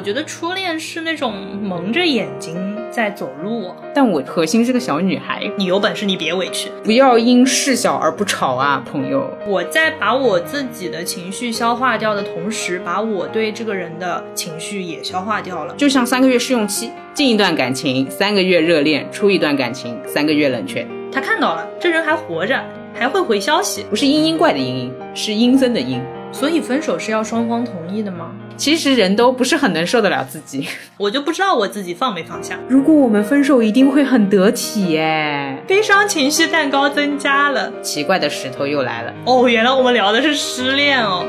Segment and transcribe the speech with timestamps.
[0.00, 3.70] 我觉得初恋是那种蒙着眼睛在走路。
[3.94, 9.30] 但我核心是个小女孩，你有本事你别委屈，不要因事小而不吵啊，朋友。
[9.46, 15.74] 我在把我自己的情绪消化掉的同时，把我对这个人的情绪也消化掉了。
[15.74, 20.86] 就像三个月试用期，进一段感情三个月热恋，出一段感情三个月冷却。
[21.12, 22.58] 他看到了，这人还活着，
[22.94, 26.00] 还会回消息，不是嘤嘤怪的嘤嘤，是阴森的阴。
[26.32, 28.32] 所以分手是要双方同意的吗？
[28.60, 30.68] 其实人都不是很能受得了自己，
[30.98, 32.58] 我就不知道我自己放没放下。
[32.68, 35.56] 如果我们分手，一定会很得体耶。
[35.66, 39.14] 悲伤情绪蛋糕增加了，奇怪的石头又来了。
[39.24, 41.26] 哦，原来我们聊的是失恋哦。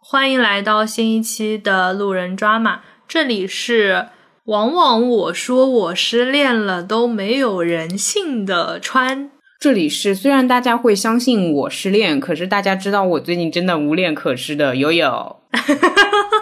[0.00, 4.06] 欢迎来到新一期的路人抓马，这里是
[4.46, 15.36] 往往我说我失恋了都没有人信的穿，这里是虽然大家会相信我失恋，可是大家知道我最近真的无恋可失的悠悠。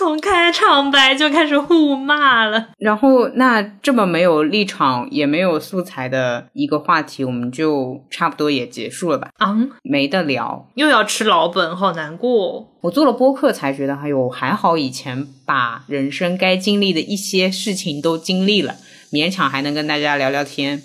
[0.00, 9.28] 从开场白就开始互骂了，然后那这么没有立场也没有素材的一个话题，我们就差不多也结束了吧？
[9.36, 12.66] 啊，没得聊，又要吃老本，好难过。
[12.80, 18.76] 我做了播客才觉得，哎呦，还好以前把人生该经历的一些事情都经历了，
[19.12, 20.82] 勉强还能跟大家聊聊天。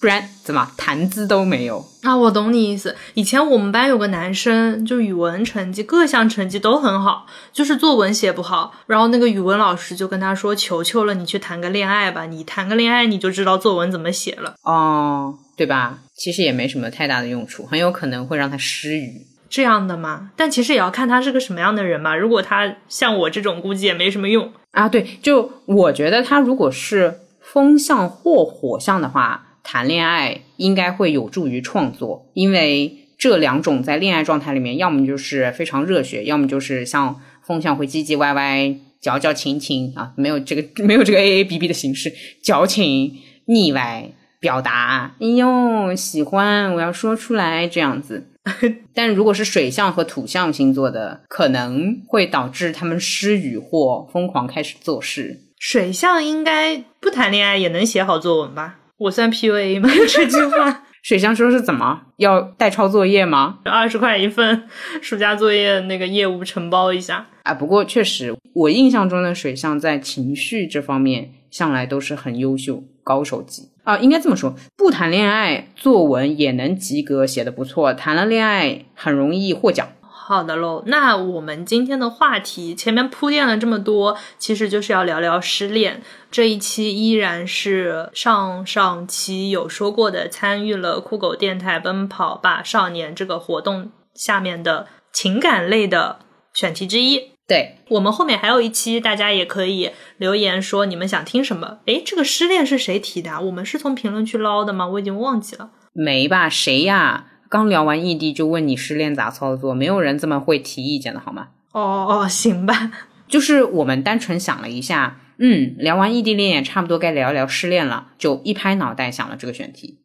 [0.00, 2.16] 不然怎么谈资都没有啊？
[2.16, 2.94] 我懂你意思。
[3.14, 8.72] 以前我们班有个男生，就语文成绩各项成绩都很好，就是作文写不好。
[8.86, 15.98] 然后那个语文老师就跟他说：“求求了，你去谈个恋爱吧，你谈个恋爱你就知道作文怎么写了。”哦，对吧？
[16.14, 19.26] 其实也没什么太大的用处，很有可能会让他失语。
[19.50, 20.30] 这样的吗？
[20.36, 22.14] 但其实也要看他是个什么样的人嘛。
[22.14, 24.88] 如果他像我这种，估计也没什么用啊。
[24.88, 29.46] 对，就我觉得他如果是风象或火象的话。
[29.70, 42.10] 谈恋爱应该会有助于创作，因为这两种在恋爱状态里面，要么就是非常热血，要么就是像风向会唧唧歪歪、矫矫情情啊，没有这个 没有这个 A A B B 的形式，
[42.42, 48.30] 矫情腻歪表达，哎呦喜欢，我要说出来这样子。
[48.94, 55.42] 但如果是水象和土象星座的，可能会导致他们失语或疯狂开始做事。
[55.58, 58.78] 水象应该不谈恋爱也能写好作文吧？
[58.98, 59.88] 我算 PUA 吗？
[60.08, 63.60] 这句话，水象说是怎么要代抄作业吗？
[63.64, 64.64] 二十块一份，
[65.00, 67.54] 暑假作业那个业务承包一下啊。
[67.54, 73.96] 不过确实，我印象中的水象在情绪这方面向来都是很优秀高手级啊。
[73.98, 79.86] 应该这么说，不谈恋爱，作文也能及格，写的不错；谈了恋爱，很容易获奖。
[80.28, 86.02] 好的喽，那我们今天的话题前面铺垫了这么多，其实就是要聊聊失恋。
[86.30, 96.18] 这一期依然是上上期有说过的，参与了酷狗电台奔跑吧少年这个活动下面的情感类的
[96.52, 97.30] 选题之一。
[97.46, 101.78] 对我们后面还有一期，大家也可以留言说你们想听什么。
[101.86, 103.40] 诶，这个失恋是谁提的？
[103.40, 104.86] 我们是从评论区捞的吗？
[104.88, 105.70] 我已经忘记了。
[105.94, 106.50] 没吧？
[106.50, 107.24] 谁呀？
[107.48, 111.48] 刚聊完异地就问你失恋咋操作，没有人这么会提意见的好吗？
[111.72, 112.90] 哦哦哦，行吧，
[113.26, 119.98] 就是我们单纯想了一下，嗯，聊完异地恋也差不多该聊一聊失恋了，就一拍脑袋想了这个选题。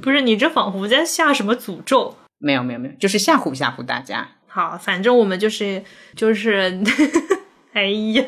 [0.00, 2.16] 不是你这仿佛在下什么诅咒？
[2.38, 4.28] 没有没有没有，就是吓唬吓唬大家。
[4.46, 5.82] 好，反正我们就是
[6.14, 6.80] 就是，
[7.74, 8.24] 哎呀。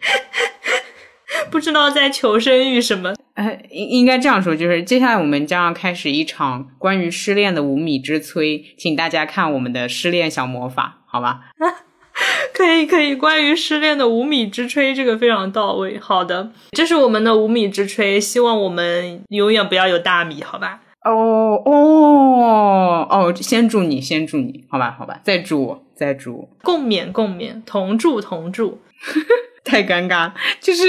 [1.50, 3.14] 不知道在求生欲什么？
[3.38, 11.42] 呃，应应该这样说，就是接下来我们将要开始一场关于失恋的无米之炊，请大家看我们的失恋小魔法，好吧？
[12.52, 13.14] 可以，可以。
[13.14, 16.00] 关于失恋的无米之炊，这个非常到位。
[16.00, 20.80] 好的，这是我们的无米之炊，希望我们永远不要有大米，好吧？
[21.04, 28.80] 哦哦哦，先祝你，先祝你，好吧，好吧，再祝我，再祝我，共勉，共勉，同祝，同祝。
[29.62, 30.82] 太尴尬，就是。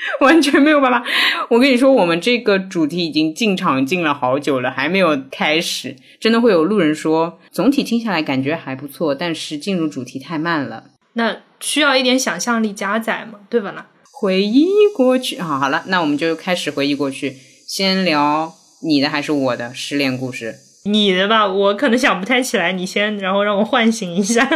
[0.20, 1.04] 完全没有办法，
[1.48, 5.96] 我跟你说，我们这个主题已经进场进了好久了，还没有开始。
[6.18, 10.84] 真的会有路人说，总体听下来感觉还不错，但是进入主题太慢了。
[11.14, 13.72] 那需要一点想象力加载嘛，对吧？
[13.72, 13.86] 啦？
[14.12, 17.36] 回忆过去啊，好了，那我们就开始回忆过去。
[17.66, 18.52] 先聊
[18.82, 20.54] 你的还是我的失恋故事？
[20.84, 24.48] 你的吧，我可能想不太起来，你先，然后让我唤醒一下。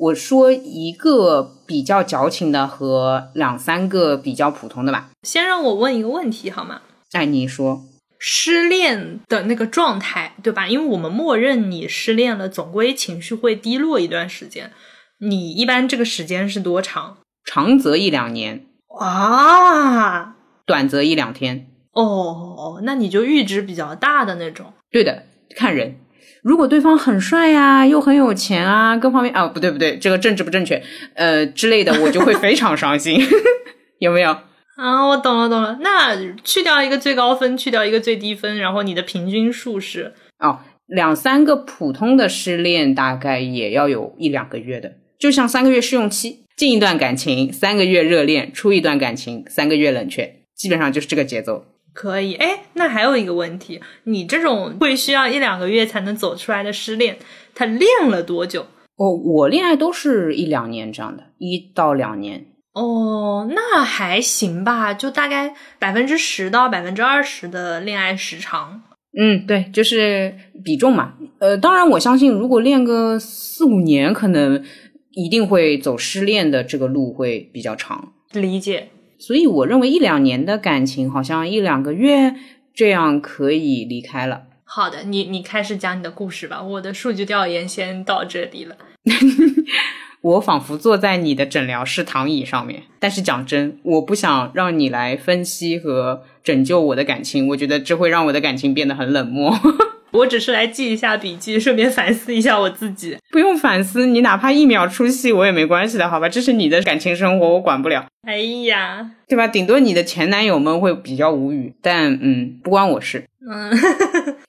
[0.00, 5.10] 我说一个比较矫情的和两三个比较普通的吧。
[5.22, 6.80] 先让我问一个问题好吗？
[7.12, 7.82] 哎，你说
[8.18, 10.66] 失恋的那个状态，对吧？
[10.66, 14.72] 因为我们默认你失恋了，总归情绪会低落一段时间。
[15.18, 17.18] 你一般这个时间是多长？
[17.44, 18.64] 长则一两年。
[18.98, 21.66] 啊，短则一两天。
[21.92, 24.72] 哦，那你就阈值比较大的那种。
[24.90, 25.24] 对的，
[25.54, 25.99] 看人。
[26.42, 30.82] 如果对方很帅呀，又很有钱啊，各方面啊，不对不对，这个政治不正确，
[31.14, 33.20] 呃之类的，我就会非常伤心，
[33.98, 34.30] 有没有？
[34.76, 35.78] 啊，我懂了懂了。
[35.82, 40.14] 那去掉一个最高分，去掉一个最低分，然后你的平均数是？
[40.38, 51.66] 哦，两三个普通的失恋大概也要有一两个月的，就像三个月试用期，进一段感情三个月热恋，出一段感情三个月冷却，基本上就是这个节奏。
[51.92, 57.18] 可以，哎，那还有一个问题，你这种会需要一两个月才能走出来的失恋，
[57.54, 58.66] 他练了多久？
[58.96, 62.46] 哦，我恋爱都是一两年这样的，一到两年。
[62.72, 68.82] 哦，那还行吧，就大概百分之十到百分之二十的恋爱时长。
[69.18, 70.32] 嗯，对，就是
[70.64, 71.14] 比重嘛。
[71.40, 74.62] 呃，当然，我相信如果练个四五年，可能
[75.10, 78.12] 一定会走失恋的这个路会比较长。
[78.32, 78.90] 理解。
[79.20, 82.34] 所以我认为一两年的感情，好像一两个月
[82.74, 84.44] 这样可以离开了。
[84.64, 86.62] 好的，你你开始讲你的故事吧。
[86.62, 88.76] 我的数据调研先到这里了。
[90.22, 99.54] 我仿佛坐在你的诊疗室躺椅上面，但是讲真，我不想让你来分析和拯救我的感情，我觉得这会让我的感情变得很冷漠。
[100.12, 103.16] 我只是来记一下笔记，顺便反思一下我自己。
[103.30, 106.28] 不用反思，你哪怕一秒出戏我也没关系的，好吧？
[106.28, 108.06] 这是你的感情生活，我管不了。
[108.26, 108.36] 哎
[108.66, 109.46] 呀，对吧？
[109.46, 113.24] 顶多你的前男友们会比较无语，但嗯，不关我事。
[113.50, 113.70] 嗯，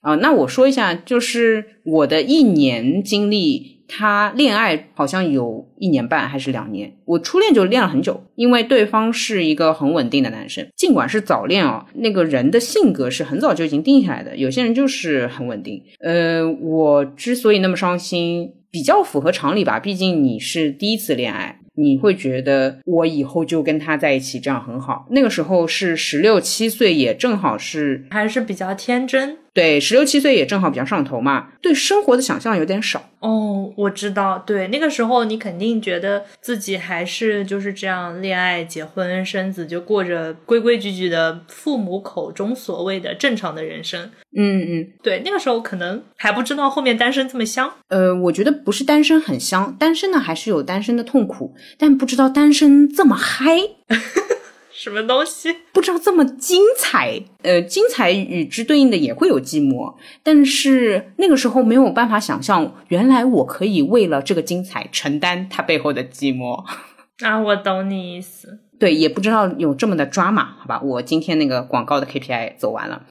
[0.02, 3.81] 啊， 那我说一下，就是我的一年经历。
[3.94, 15.84] 他恋爱好像有一年半还是两年，我初恋就恋了很久，因为对方是一个很稳定的男生，尽管是早恋哦，那个人的性格是很早就已经定下来的，有些人就是很稳定。
[16.00, 21.58] 呃，我之所以那么伤心，比较符合常理吧，毕竟你是第一次恋爱。
[21.74, 25.08] 你会觉得我以后就跟他在一起，这样很好。
[25.12, 29.38] 那个时候是十六七岁，也正好是还是比较天真。
[29.54, 33.10] 对，十六七岁也正好比较上头嘛，对生活的想象有点少。
[33.20, 44.10] 哦，我知道，对，那个时候你肯定觉得自己还是就是这样，恋爱、结婚、生子，就过着规规矩矩的父母口中所谓的正常的人生。
[44.36, 47.70] 嗯嗯，对，那个时候可能还不知道后面单身这么香。
[47.90, 53.58] 呃，我觉得不是单身很香，单身呢还是有单身的痛苦，但不知道单身这么嗨，
[54.82, 55.56] 什么东西？
[55.72, 57.22] 不知道这么精彩。
[57.44, 59.94] 呃，精彩与之对应的也会有寂寞，
[60.24, 66.64] 但是那个时候没有办法想象，原来我可以为了这个精彩承担它背后的寂寞。
[67.24, 68.58] 啊，我懂你意思。
[68.80, 70.82] 对，也不知道有这么的抓马，好吧？
[70.82, 73.06] 我今天那个广告的 KPI 走完了。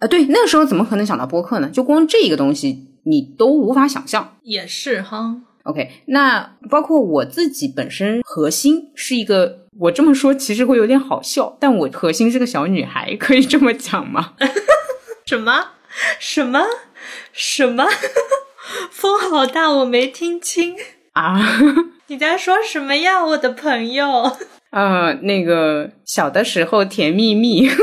[0.00, 1.70] 啊， 对，那个时候怎么可能想到播客呢？
[1.72, 4.34] 就光这一个东西，你都无法想象。
[4.42, 5.36] 也是哈。
[5.62, 14.34] OK，那包括我自己本身核心是一个，我这么说其实会有点好笑，但我核心是个小女孩，可以这么讲吗？
[15.26, 15.68] 什么？
[16.18, 16.66] 什么？
[17.32, 17.86] 什么？
[18.90, 20.76] 风好大，我没听清
[21.12, 21.58] 啊！
[22.08, 24.36] 你在说什么呀，我的朋友？
[24.70, 27.68] 呃，那个小的时候甜蜜蜜。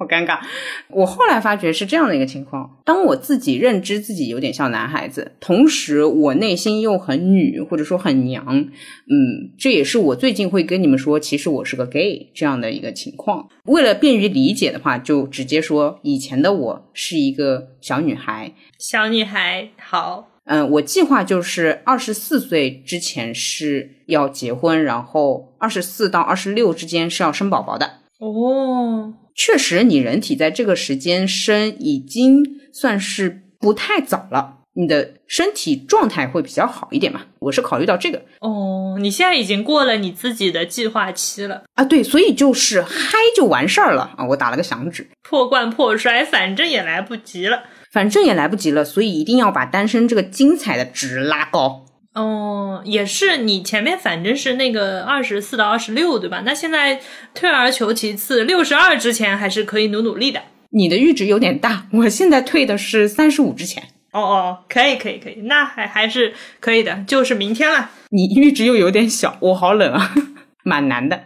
[0.00, 0.38] 好尴尬，
[0.88, 13.46] 我后来发觉是这样的一个情况：当我自己认知自己有点像男孩子，同时我内心又很女，或者说很娘，嗯，这也是我最近会跟你们说，其实我是个 gay 这样的一个情况。
[13.64, 18.54] 为了便于理解的话，就直接说以前的我是一个小女孩。
[18.78, 27.98] 小女孩好，嗯，我计划就是二十四岁之前是要结婚，然后二十四到二十六之间是要生宝宝的。
[28.18, 29.12] 哦。
[29.42, 32.44] 确实，你人体在这个时间生已经
[32.74, 37.22] 算是不太早了，你的身体状态会比较好一点嘛。
[37.38, 44.26] 我是考虑到这个哦，你现在已经过了你自己的计划期了啊，对，所以就是嗨就完事儿了啊。
[44.26, 51.86] 我打了个响指，破罐破摔，反正也来不及了，反正也来不及了，所以一定要把单身这个精彩的值拉高。
[52.20, 56.42] 哦，也是，你前面反正是那个二十四到二十六，对吧？
[56.44, 57.00] 那现在
[57.34, 60.42] 退而求其次，六十二之前还是可以努努力的。
[60.70, 63.82] 你的阈值有点大，我现在退的是三十五之前。
[64.12, 67.90] 哦哦，可以可以可以，那还还是可以的，就是明天了。
[68.10, 70.14] 你阈值又有点小，我好冷啊，
[70.64, 71.16] 蛮难的。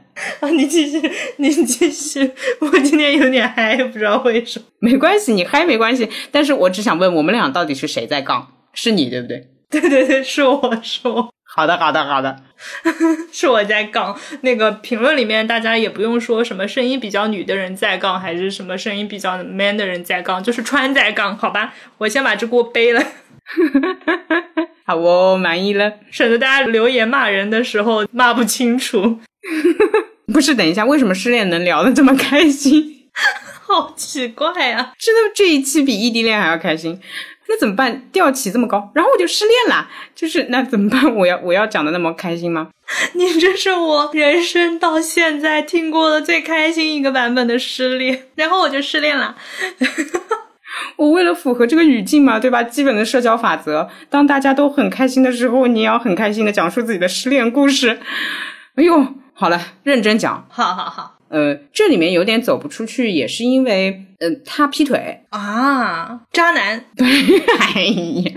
[0.41, 4.67] 啊，你继续，你继续，我今天有点嗨，不知道为什么。
[4.79, 8.49] 没关系，你嗨没关系，但是我只想问，我们俩到底是谁在杠？
[8.75, 9.49] 是你对不对？
[9.71, 11.33] 对 对对，是我是我。
[11.47, 12.37] 好的好的好的，
[13.31, 14.19] 是我在杠。
[14.41, 21.73] 那个评论里面，大家也不用说什么声音比较女的人在杠，还是什么声音比较 man 的人在杠，就是川在杠，好吧？
[21.99, 23.01] 我先把这锅背了。
[24.85, 29.21] 好哦，满意了，省得大家留言骂人的时候骂不清楚。
[30.33, 33.09] 不是，等一下，为什么失恋能聊得这么开心？
[33.67, 34.93] 好奇怪啊！
[34.99, 37.01] 真的这一期比异地恋还要开心。
[37.49, 38.03] 那怎么办？
[38.11, 39.89] 调起这么高，然后我就失恋了。
[40.15, 41.05] 就是那怎么办？
[41.15, 42.69] 我要我要讲的那么开心吗？
[43.15, 49.37] 你这是我人生到现在听过的最开心一个版本的失恋，然后我就失恋了。
[50.97, 52.63] 我为了符合这个语境嘛，对吧？
[52.63, 58.01] 基本的社交法则，当大家都很开心的时候，你也要很开心的讲述自己的失恋故事。
[58.75, 60.47] 哎呦，好了，认真讲。
[60.51, 61.14] 好好好。
[61.35, 66.85] 呃，这里面有点走不出去，也是因为，呃，他劈腿啊，渣男。
[66.97, 67.05] 对，
[67.75, 67.83] 哎
[68.23, 68.33] 呀，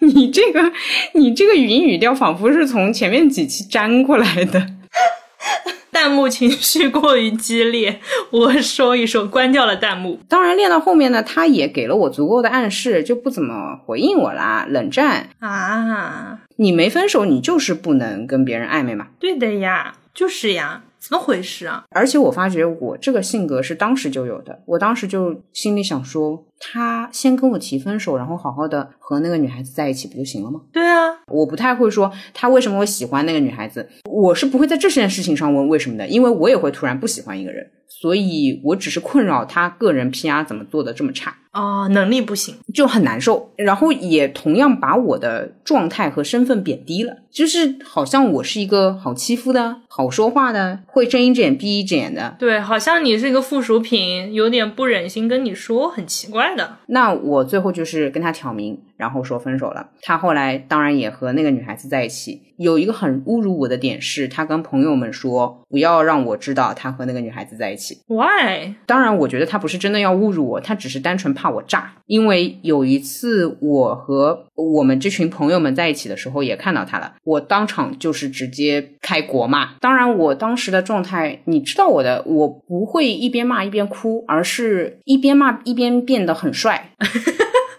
[0.00, 0.70] 你这个，
[1.14, 4.66] 你这个语音语调仿佛是从前面几期粘过来的。
[5.90, 10.20] 弹幕情绪过于激烈， 我说一说，关掉了弹幕。
[10.28, 16.40] 当然，练到后面呢，他也给了我足够的暗示，就不怎么回应我啦，冷战啊。
[16.56, 19.06] 你没分手，你就是不能跟别人暧昧嘛？
[19.18, 20.82] 对的呀，就是呀。
[21.02, 21.82] 怎么回事啊？
[21.90, 30.60] 而且我发觉我这个性格是当时就有的，我当时就心里想说，他先跟我提分手，然后好好的和那个女孩子在一起不就行了吗？
[30.72, 41.36] 对啊，我不太会说他为什么会喜欢那个女孩子，我是不会在这件事情上问为什么的，因为我也会突然不喜欢一个人，所以我只是困扰他个人 PR 怎么做的这么差。
[41.52, 52.36] 哦，能力不行就很难受，然后也同样把我的状态和身份贬低了，就是好像我是一个好欺负的、好说话的、会睁一只眼闭一只眼的。
[52.38, 56.76] 对，好像你是一个附属品，有点不忍心跟你说，很奇怪的。
[56.86, 59.88] 那我最后就是跟他挑明，然后说分手了。
[60.02, 62.42] 他后来当然也和那个女孩子在一起。
[62.58, 67.98] 有一个很侮辱我的点是，他跟朋友们说不要让我知道他和那个女孩子在一起。
[68.06, 68.74] Why？
[68.86, 71.94] 当然，我觉得他不是真的要侮辱我，他只是单纯怕我炸。
[72.06, 79.74] 因为有一次我和我们这群朋友们在一起的时候，也看到他了，我当场就是直接开国骂。
[79.80, 86.90] 当然，我当时的状态，你知道我的，我不会一边骂一边哭，而是一边骂一边变得很帅。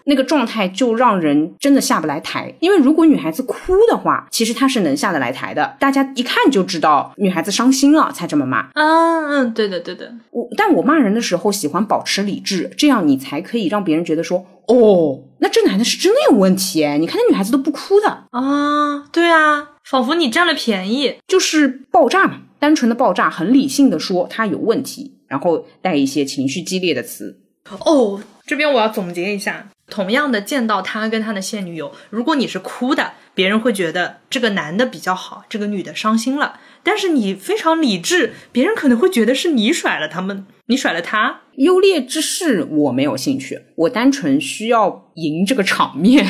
[0.04, 8.68] 那个状态就让人真的下不来台，因为如果女孩子哭的话，其实她是能下得来台的，大家一看就知道女孩子伤心了才这么骂。
[8.74, 10.12] 嗯嗯，对的对的。
[10.30, 27.40] 我但我骂人的时候喜欢保持理智，这样你才可以让别人觉得说，哦，那这男的是真的有问题你看那女孩子都不哭的啊，对啊，仿佛你占了便宜，就是爆炸嘛，单纯的爆炸，很理性的说他有问题，然后带一些情绪激烈的词。
[27.86, 29.68] 哦，这边我要总结一下。
[29.94, 36.58] 同样的，见到他跟他的现女友，如果你是哭的，别人会觉得这个男的比较好，这个女的伤心了。
[36.82, 41.42] 但是你非常理智，别人可能会觉得是你甩了他们， 你甩了他。
[41.58, 46.26] 优劣之事我没有兴趣，我单纯需要赢这个场面。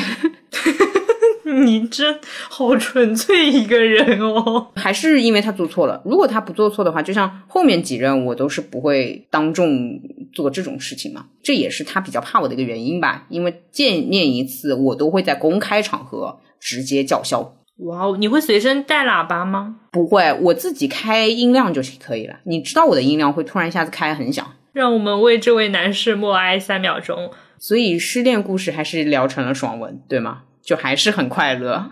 [1.63, 2.19] 你真
[2.49, 6.01] 好纯粹一个人哦，还是因为他做错了？
[6.03, 9.99] 如果他不做错的话，就像后面几任我都是不会当众
[10.33, 11.25] 做这种事情嘛。
[11.41, 13.25] 这也是他比较怕我的一个原因吧。
[13.29, 17.55] 因为见面一次，我都会在公开场合直接叫嚣。
[17.77, 19.75] 哇哦，你会随身带喇叭吗？
[19.91, 22.35] 不会，我自己开音量就可以了。
[22.45, 24.45] 你知道我的音量会突然一下子开很响。
[24.73, 27.31] 让我们为这位男士默哀三秒钟。
[27.57, 30.43] 所以失恋故事还是聊成了爽文，对吗？
[30.65, 31.91] 就还是很快乐，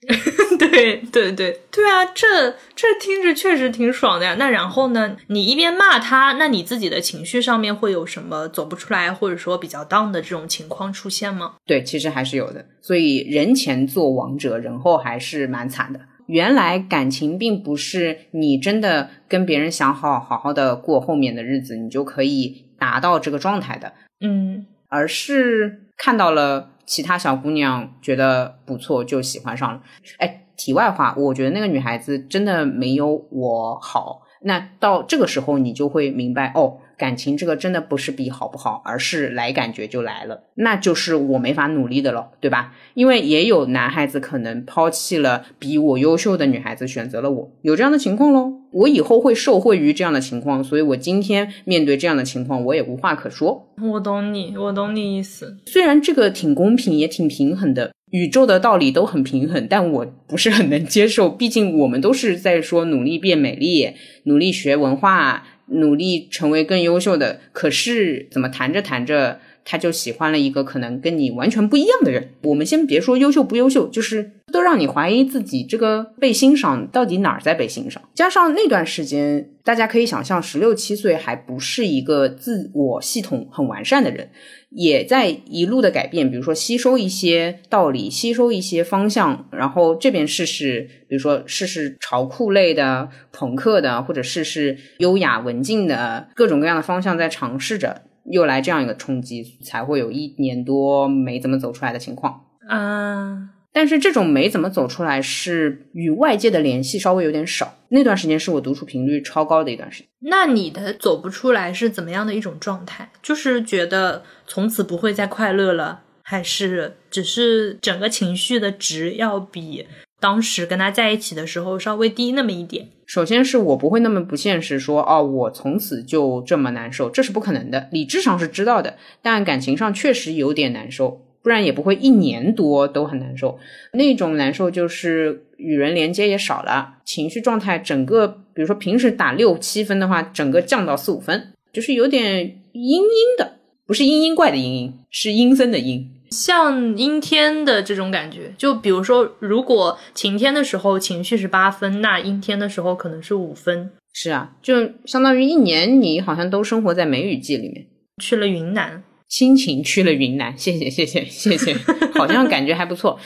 [0.58, 4.36] 对对对对啊，这这听着确实挺爽的呀。
[4.38, 5.16] 那然后呢？
[5.28, 11.54] 你一边骂他，那你自己的情绪上面会有什么走不出来，或者说比较 down 的这种情况出现吗？
[11.66, 12.64] 对，其实还是有的。
[12.82, 16.00] 所以人前做王者，人后还是蛮惨的。
[16.26, 23.92] 原来感情并不是你真的跟别人想好好好的过后面的日子，你就可以达到这个状态的。
[24.20, 26.70] 嗯，而是看到了。
[26.90, 29.80] 其他小姑娘觉得不错就喜欢上了，
[30.18, 34.22] 哎，题外话，我觉得那个女孩子真的没有我好。
[34.42, 36.78] 那到这个时候，你就会明白哦。
[37.00, 42.74] 感情这个真的不是比好不好，而是来感觉就来了，那就是我没法努力的了，对吧？
[42.92, 48.52] 因为也有男孩子可能抛弃了比我优秀的女孩子，选择了我，有这样的情况喽。
[48.72, 53.66] 我以后会受惠于这样的情况，所以我今天面对这样的情况，我也无话可说。
[53.82, 55.56] 我懂你，我懂你意思。
[55.66, 61.28] 虽然这个挺公平，也挺平衡的，宇宙的道理都很平衡，但我不是很能接受。
[61.28, 63.90] 毕竟我们都是在说努力变美丽，
[64.24, 65.44] 努力学文化。
[65.70, 72.30] 努力成为更优秀的，可是怎么谈着谈着，他就喜欢了一个可能跟你完全不一样的人。
[72.42, 78.02] 我们先别说优秀不优秀，就是都让你怀疑自己这个被欣赏到底哪儿在被欣赏。
[78.14, 84.30] 加上那段时间，大家可以想象，十六七岁还不是一个自我系统很完善的人，
[84.70, 98.02] 也在一路的改变，比如说吸收一些道理，吸收一些方向，然后这边试试，比如说试试潮酷类的、朋克的，或者试试优雅文静的各种各样的方向，在尝试着。
[98.30, 103.48] 又来这样一个冲击，才会有一年多没怎么走出来的情况啊。
[103.72, 107.76] 但是这种没怎么走出来，是与外界的联系稍微有点少。
[107.88, 110.08] 那段时间是我独处频率超高的一段时间。
[110.20, 113.10] 那你的走不出来是怎么样的一种状态？
[113.22, 119.86] 就是觉得从此不会再快乐了，还是只是整个情绪的值要比？
[120.20, 122.88] 当时跟他在一起的时候稍微低那么一点。
[123.06, 127.88] 首先是我不会那么不现实，说哦，我从此就这么难受，这是不可能的。
[127.90, 133.58] 理智上是知道的，但感情上确实有点难受，不然也不会一年多都很难受。
[133.92, 143.56] 那种难受就是与人连接也少了，情绪状态整个，比如说平时打六七分的话，整个降到四五分，就是有点阴阴的，
[143.86, 146.08] 不是阴阴怪的阴阴，是阴森的阴。
[146.30, 153.90] 像阴天的这种感觉，就比如说，如果晴天的时候情绪是八分，那阴天的时候可能是五分。
[154.12, 157.86] 是啊，就相当于一年你好像都生活在梅雨季里面。
[158.22, 161.74] 去了云南，心情去了云南， 谢谢谢谢谢谢，
[162.12, 163.18] 好像感觉还不错。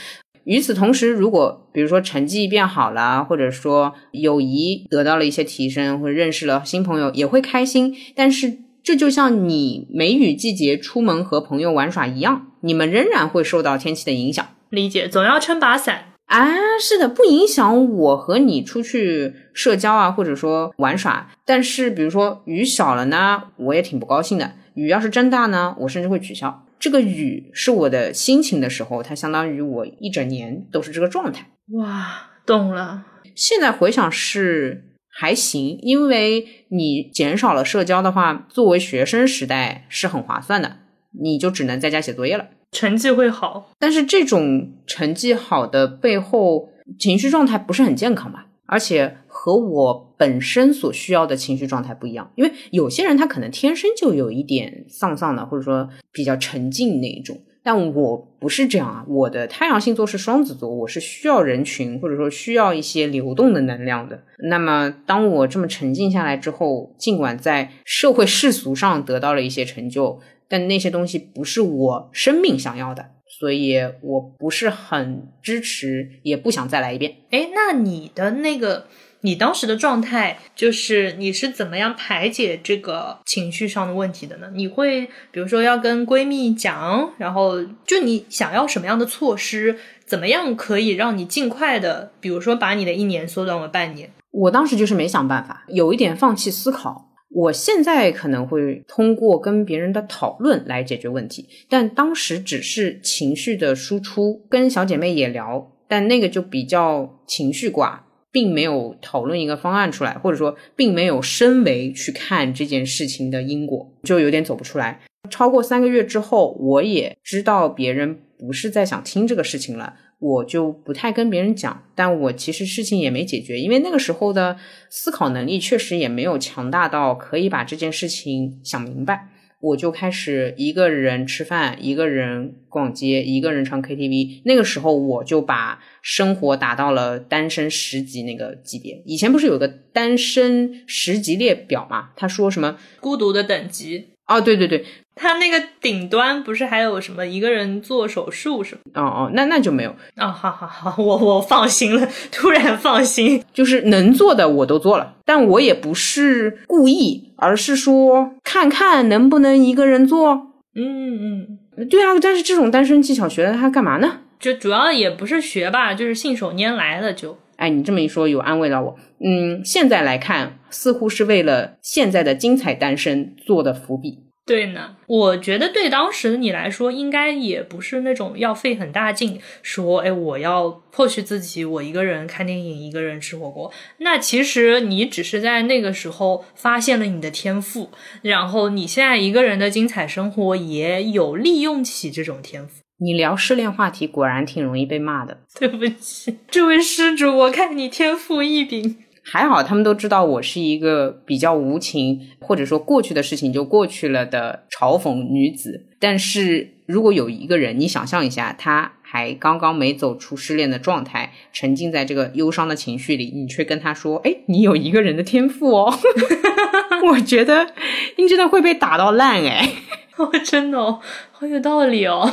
[0.45, 7.97] 与此同时，如果比如说成绩变好了，或者说友谊得到了一些提升，或者认识了新朋友，也会开心。
[8.15, 8.59] 但是。
[8.87, 14.47] 这就像你梅雨季节出门和朋友玩耍一样，你们仍然会受到天气的影响。
[14.69, 16.47] 理解，总要撑把伞啊。
[16.79, 21.31] 是的，不影响我和你出去社交啊，或者说玩耍。
[21.47, 24.53] 但是，比如说雨小了呢，我也挺不高兴的。
[24.75, 26.67] 雨要是真大呢，我甚至会取消。
[26.79, 31.51] 这个雨是我的心情的时候，它相当于我一整年都是这个状态。
[31.73, 33.05] 哇，懂了。
[33.35, 34.91] 现在回想是。
[35.17, 40.79] 还行，因为你减少了社交的话，作为学生时代是很划算的，
[41.23, 43.71] 你就只能在家写作业了，成绩会好。
[43.79, 48.47] 但是这种成绩好的背后，情绪状态不是很健康吧？
[48.67, 57.39] 而且和我本身所需要的情绪状态不一样，因为有些人他可能天生就有一点丧丧的，或者说比较沉静那一种。
[57.63, 64.19] 但我不是这样啊，我的太阳星座是双子座，我是需要人群或者说需要一些流动的能量的。
[64.49, 73.05] 那么当我这么沉静下来之后，尽管在社会世俗上得到了一些成就，但那些东西不是我生命想要的，
[73.39, 77.15] 所以我不是很支持，也不想再来一遍。
[77.31, 78.87] 哎，那你的那个。
[79.25, 84.51] 你当时的状态就是你是怎么样排解这个情绪上的问题的呢？
[84.55, 94.11] 你会比如说要跟闺蜜讲，然后就你想要什么样的措施，怎么样可以让你尽快的，比如说把你的一年缩短为半年？
[94.31, 97.11] 我当时就是没想办法，有一点放弃思考。
[97.31, 108.04] 我现在可能会通过跟别人的讨论来解决问题，但当时只是情绪的输出，跟小姐妹也聊，但那个就比较情绪挂。
[108.35, 115.01] 并没有讨论一个方案出来，或者说并没有深维去看这件事情的因果，就有点走不出来。
[115.31, 121.85] 超过三个月之后，我也知道别人不是在想听这个事情了，我就不太跟别人讲。
[121.95, 124.57] 但我其实事情也没解决，因为那个时候的
[124.91, 129.29] 思考能力确实也没有强大到可以把这件事情想明白。
[129.65, 134.43] 我就开始一个人吃饭，一个人逛街，一个人唱 KTV。
[134.45, 139.03] 那个时候我就把生活达到了单身十级那个级别。
[139.07, 142.11] 以前不是有个单身十级列表嘛？
[142.15, 144.09] 他说什么孤独的等级？
[144.27, 144.85] 哦，对对对。
[145.17, 149.01] 他那个顶端不是还有什么一个人做手术什么？
[149.01, 160.49] 哦哦，那那就没有哦，好好好，我我放心了，突然放心，就是能做的我都做了，但我也不是故意，而是说看看能不能一个人做。
[160.75, 161.47] 嗯
[161.79, 164.23] 嗯，对啊，但是这种单身技巧学了它干嘛呢？
[164.41, 167.39] 就主要也不是学吧，就是信手拈来了就。
[167.57, 168.97] 哎，你这么一说，有安慰到我。
[169.25, 174.21] 嗯，现在来看，似乎是为了现在的精彩单身做的伏笔。
[174.47, 183.73] 对呢，我觉得对当时的你来说，应该也不是那种要费很大劲说，哎，我要迫使自己我一个人看电影，一个人吃火锅。
[184.01, 187.89] 那其实你只是在那个时候发现了你的天赋，
[188.21, 192.84] 然后你现在一个人的精彩生活也有利用起这种天赋。
[192.99, 198.97] 你聊失恋话题果然挺容易被骂的， 对不起，这位施主，我看你天赋异禀。
[199.27, 205.87] 还好，他们都知道我是一个比较无情，或者说过去的事情就过去了的嘲讽女子。
[205.99, 215.99] 但是如果有一个人，你想象一下，他还刚刚没走出失恋的状态，沉浸在这个忧伤的情绪里，你却跟他说：“哎，你有一个人的天赋哦。
[217.09, 217.73] ”我觉得
[218.17, 219.73] 你真的会被打到烂哎！
[220.17, 221.01] 哦，真的哦，
[221.33, 222.33] 好有道理哦。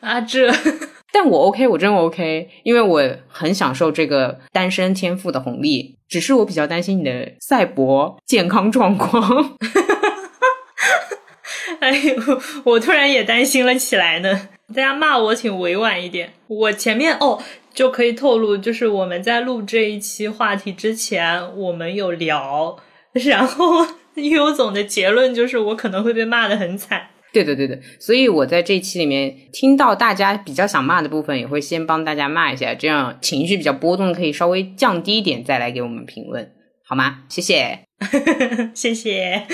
[0.00, 0.50] 啊，这，
[1.12, 5.96] 但我 OK，我真 OK，因为我很享受这个单身天赋的红利。
[6.08, 9.56] 只是我比较担心你的赛博健康状况。
[11.80, 12.14] 哎呦，
[12.64, 14.48] 我突然也担心了起来呢。
[14.68, 16.32] 大家骂我请委婉一点。
[16.46, 17.42] 我前面哦
[17.74, 22.78] 就可以透露，就是我们在录这一期话题之前，我们有聊，
[23.12, 23.86] 然后
[24.24, 27.08] 优总的结论就是我可能会被骂的很惨。
[27.30, 27.78] 对的，对的。
[28.00, 36.50] 所以我在这期里面听到大家比较想骂的部分，也会先帮大家骂一下，这样情绪比较波动可以稍微降低一点，再来给我们评论，
[36.86, 37.24] 好吗？
[37.28, 37.80] 谢谢，
[38.74, 39.46] 谢谢。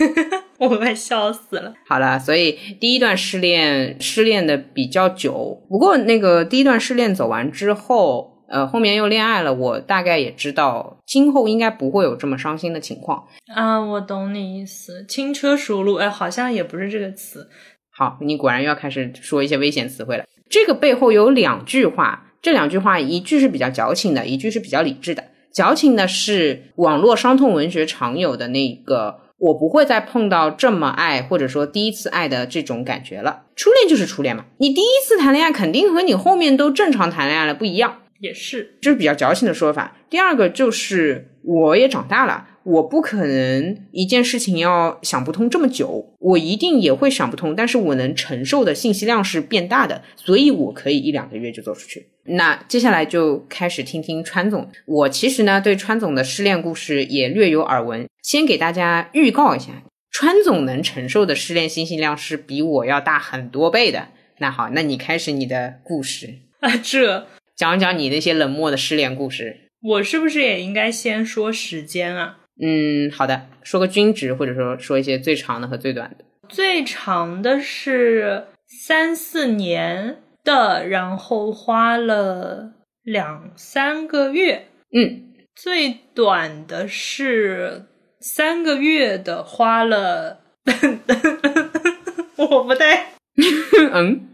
[0.58, 1.74] 我快笑死了。
[1.86, 13.80] 好了，所以第一段失恋失恋的比较久，不过那个第一段失恋走完之后，呃，后面又恋爱了，我大概也知道今后应该不会有这么伤心的情况啊。
[13.80, 17.48] 我懂你意思，轻车熟路，哎，好像也不是这个词。
[17.90, 20.24] 好，你果然又要开始说一些危险词汇了。
[20.48, 25.24] 这个背后有两句话，这两句话一句是比较矫情的，一句是比较理智的。
[25.52, 29.20] 矫情的是网络伤痛文学常有的那个。
[29.38, 33.42] 我不会再碰到这么爱，或者说第一次爱的这种感觉了。
[33.54, 39.96] 初恋就是初恋嘛，你第一次谈恋爱肯定和你后面都正常谈恋爱了不一样，也是，这是比较矫情的说法。
[40.08, 42.48] 第二个就是我也长大了。
[42.64, 52.08] 我不可能一件事情要想不通这么久，我一定也会想不通，但是我能承受的信息量是变大的，所以我可以一两个月就做出去。
[52.24, 64.08] 那接下来就开始听听川总，我其实呢对川总的失恋故事也略有耳闻，先给大家预告一下，川总能承受的失恋信息量是比我要大很多倍的。
[64.38, 72.36] 那好，那你开始你的故事啊， 这讲讲你那些冷漠的失恋故事，我是不是也应该先说时间啊？
[72.60, 76.24] 嗯，好的，说个均值，或者说说一些最长的和最短的。
[76.50, 84.66] 最长的是三四年的，然后花了两三个月。
[84.92, 87.86] 嗯，最短的是
[88.20, 90.40] 三个月的，花了。
[92.36, 93.12] 我不太，
[93.94, 94.28] 嗯，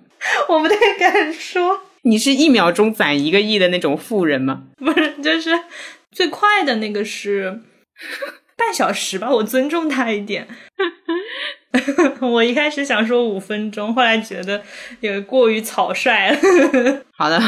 [0.48, 1.80] 我不太敢说。
[2.02, 4.64] 你是一秒钟攒一个亿的那种富人吗？
[4.78, 5.50] 不是，就是
[6.10, 7.60] 最快的那个是。
[8.54, 10.46] 半小时吧，我尊重他一点。
[12.20, 14.62] 我一开始想说五分钟，后来觉得
[15.00, 16.38] 也过于草率了。
[17.12, 17.40] 好的，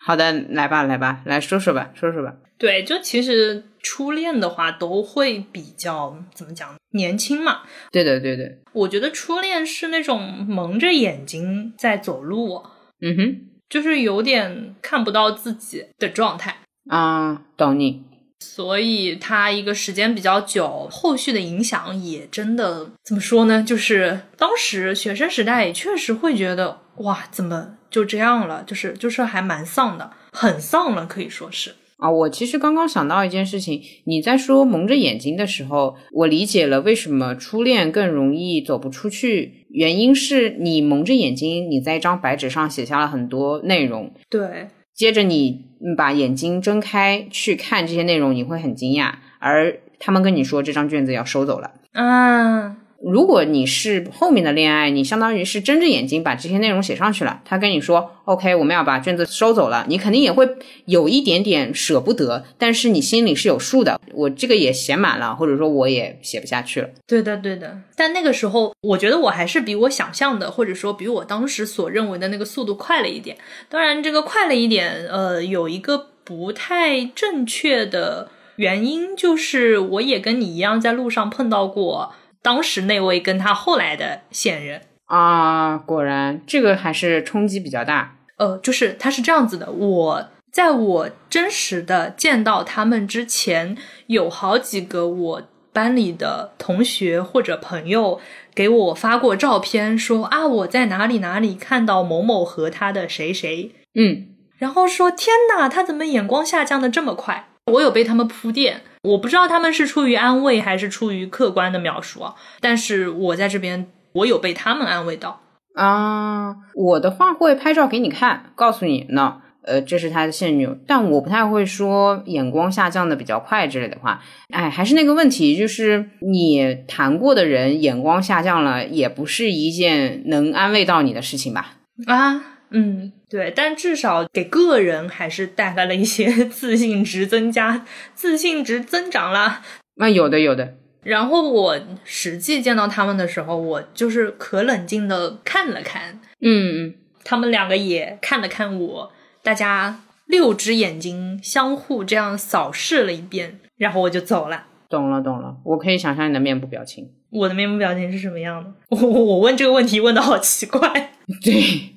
[0.00, 2.34] 好的，来吧，来吧，来说说吧，说说吧。
[2.58, 7.60] 对，就其实初恋的话都会比较怎么讲，年轻嘛。
[7.92, 8.50] 对的，对的。
[8.72, 12.64] 我觉得初恋是那种蒙着眼睛在走路，
[13.00, 18.04] 嗯哼，就是有点看不到自己的状态啊，懂你。
[18.40, 23.62] 所以他一个时间比较久，后续的影响也真的怎么说呢？
[23.62, 28.62] 就是当时学生时代也确实会觉得，哇，怎么就这样了？
[28.64, 32.10] 就是就是还蛮丧的，很丧了，可以说是啊。
[32.10, 44.68] 我其实刚刚想到一件事情，你在说蒙着眼睛的时候，我理解了为什么初恋更容易走不出去，原因是你蒙着眼睛，你在一张白纸上写下了很多内容，对。
[44.94, 45.64] 接着你
[45.96, 49.14] 把眼睛睁开去看这些内容，你会很惊讶。
[49.40, 52.76] 而他们跟你说这张卷子要收走了，嗯。
[53.04, 57.42] 如果你是后面的恋爱，你相当于是睁着眼睛把这些内容写上去了。
[57.44, 60.48] 他跟你说，OK，我们要把卷子收走了，你肯定也会
[60.86, 64.00] 有一点点舍不得，但是你心里是有数的。
[64.14, 66.88] 我这个也写满了，或者说我也写不下去了。
[67.06, 67.78] 对的，对的。
[67.94, 73.36] 但那个时候，我觉得我还是比我想象的，或者说比我当时所认为的那个速度快了一点。
[73.68, 82.14] 当然，这个快了一点，呃，有一个不太正确的原因，就是我也跟你一样，在路上碰到过。
[82.44, 88.18] 当时那位跟他后来的现任啊，果然这个还是冲击比较大。
[88.36, 93.78] 呃，就是他是这样子的，我在我真实的见到他们之前，
[94.08, 98.20] 有好几个我班里的同学或者朋友
[98.54, 104.26] 给我发过照片，说啊我在哪里哪里看到某某和他的谁谁，嗯，
[104.58, 107.48] 然后说天哪，他怎么眼光下降的这么快？
[107.72, 108.82] 我有被他们铺垫。
[109.02, 115.40] 我不知道他们是出于安慰还是出于客观的描述啊，但是我在这边，我有被他们安慰到
[115.74, 116.56] 啊。
[116.74, 124.22] 我的话会拍照给你看，告诉你呢，呃，这是他的现女友，但我不太会说眼光下降的比较快之类的话。
[124.48, 131.74] 哎，还是那个问题，就是你谈过的人眼光下降了，也不是一件能安慰到你的事情吧？
[132.06, 139.60] 啊，嗯，对，但至少给个人还是带来了一些 自信值增加，自信值增长了。
[139.96, 140.76] 那有的有的。
[141.02, 146.94] 然后我实际见到他们的时候，我就是可冷静的看了看，嗯嗯，
[147.24, 154.66] 他们两个也看了看我，大家六只眼睛相互这样扫视了一遍，然后我就走了。
[154.88, 157.10] 懂了懂了，我可以想象你的面部表情。
[157.30, 158.72] 我的面部表情是什么样的？
[158.96, 161.10] 我我问这个问题问的好奇怪。
[161.42, 161.93] 对，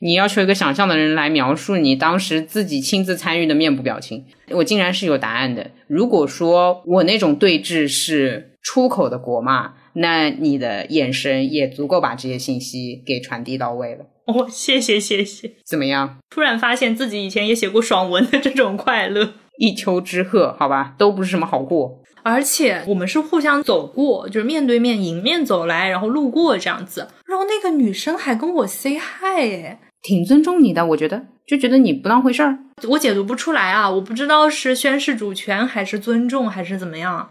[0.00, 5.70] 你要求一个想象的人来描述你当时自己亲自参与的面部表情，我竟然是有答案的。
[5.86, 14.06] 如果说我那种对峙是出口的国骂，那你的眼神也足够把这些信息给传递到位了。
[14.26, 15.50] 哦，谢谢谢谢。
[15.64, 16.18] 怎么样？
[16.30, 19.32] 突然发现自己以前也写过爽文的这种快乐。
[19.58, 21.98] 一丘之貉，好吧，都不是什么好货。
[22.22, 27.08] 而且我们是互相走过，就是面对面迎面走来，然后路过这样子。
[27.26, 32.58] 然后那个女生还跟我 say hi，哎，挺尊重你的，我觉得，就觉得你不当回事儿。
[32.88, 37.30] 我解读不出来啊，我不知道是宣示主权还是尊重还是怎么样。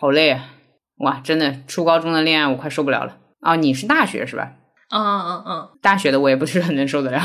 [0.00, 0.46] 好累啊！
[0.98, 3.16] 哇，真的，初高中的恋爱我快受不了了。
[3.40, 4.52] 啊，你是大学是吧？
[4.90, 7.20] 嗯嗯嗯，大学的我也不是很能受得了。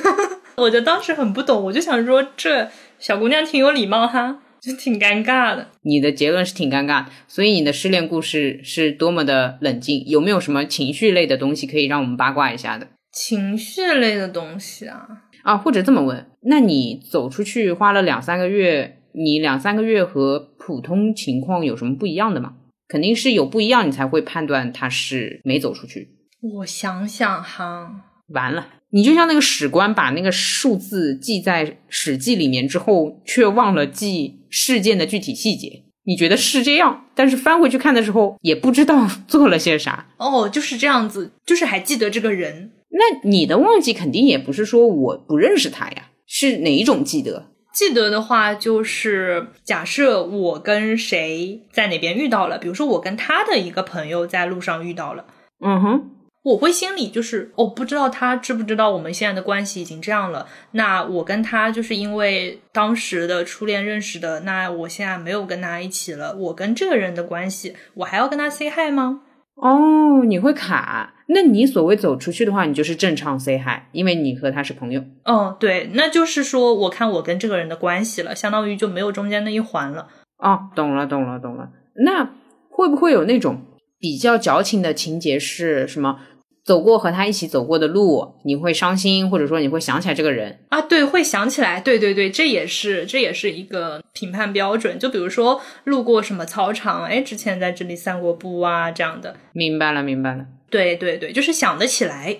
[0.56, 4.38] 我就当时很不懂，我就想说这小姑娘挺有礼貌哈。
[4.64, 10.02] 就挺尴尬的，你的结论是挺尴尬，所以你的失恋故事是多么的冷静？
[10.06, 12.88] 有没有什么情绪类的东西可以让我们八卦一下的？
[13.12, 15.06] 情绪类的东西啊
[15.42, 22.54] 啊，或者这么问，那你走出去花了两三个月，你两三个月和普通情况有什么不一样的吗？
[22.88, 26.08] 肯定是有不一样，你才会判断他是没走出去。
[26.40, 27.90] 我想想哈，
[28.28, 28.68] 完了。
[28.90, 35.82] 你就像那个史官把那个数字记在《史记》里面之后，却忘了记事件的具体细节。
[36.06, 40.06] 你觉得是这样，但是翻回去看的时候，也不知道 做了些啥。
[40.18, 42.70] 哦，就是这样子，就是还记得这个人。
[42.90, 47.46] 那你的忘记肯定也不是说我不认识他呀，是哪一种记得？
[47.74, 55.24] 记得的话，就是假设我跟谁在哪边遇到了，比如说我跟他的一个朋友在路上遇到了。
[55.64, 56.10] 嗯哼。
[56.44, 60.46] 我会心里就是，我不知道他知不知道我们现在的关系已经这样了。
[60.72, 66.36] 那我跟他就是因为当时的初恋认识的，那我现在没有跟他一起了。
[66.36, 69.22] 我跟这个人的关系，我还要跟他 say hi 吗？
[69.54, 71.14] 哦，你会卡？
[71.28, 75.02] 那你所谓走出去的话，你就是正常 say hi，因为你和他是朋友。
[75.24, 80.08] 哦，对，那就是说，我看我跟这个人的关系了，相当于就没有中间那一环了。
[80.36, 81.70] 哦，懂了，懂了，懂了。
[82.04, 82.28] 那
[82.68, 83.62] 会不会有那种
[83.98, 86.18] 比较矫情的情节是什么？
[86.64, 90.80] 走过和他一起走过的路，你会伤心，或者说你会想起来这个人啊？
[90.80, 91.78] 对，会想起来。
[91.78, 94.98] 对对对，这也是这也是一个评判标准。
[94.98, 99.36] 就比如说路过什么操场，哎，之前在这里散过步啊，这样的。
[99.52, 100.46] 明白了，明白了。
[100.70, 102.38] 对对对，就是想得起来。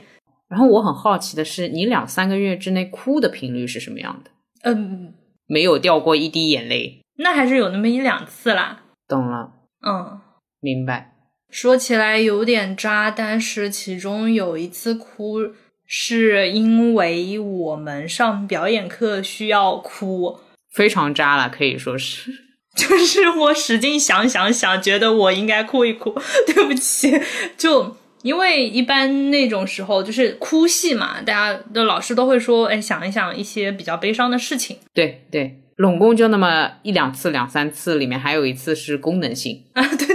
[0.49, 4.31] 然后我很好奇的是，你两三个月之内哭的频率是什么样的？
[4.63, 5.13] 嗯，
[5.47, 7.03] 没有掉过一滴眼泪。
[7.19, 8.85] 那还是有那么一两次啦。
[9.07, 9.53] 懂了。
[9.87, 10.21] 嗯，
[10.61, 11.14] 明白。
[11.55, 15.39] 说起来有点渣，但是其中有一次哭，
[15.87, 20.41] 是因为我们上表演课需要哭，
[20.73, 22.33] 非常渣了，可以说是，
[22.75, 26.13] 就是我使劲想想想，觉得我应该哭一哭。
[26.53, 27.17] 对不起，
[27.57, 34.77] 就因为一般那种时候就是哭戏嘛，大家的老师都会说，哎，想一想一些比较悲伤的事情。
[34.93, 40.14] 对对，拢共就那么一两次、两三次，里面还有一次是功能性啊，对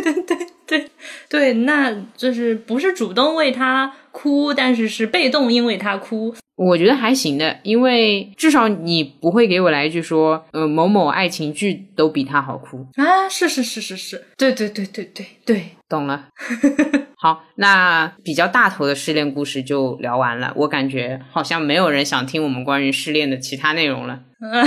[1.29, 6.33] 对那就是不是主动为他哭，但是是被动因为他哭。
[6.55, 13.29] 我觉得还行的，因为至少你不会给我来一句说，呃，某某爱情剧都比他好哭啊！
[13.29, 16.27] 是是是是是，对对对对对对，懂了。
[17.15, 20.51] 好，那比较大头的失恋故事就聊完了。
[20.55, 24.19] 我感觉好像没有人想听我们关于失恋的其他内容了。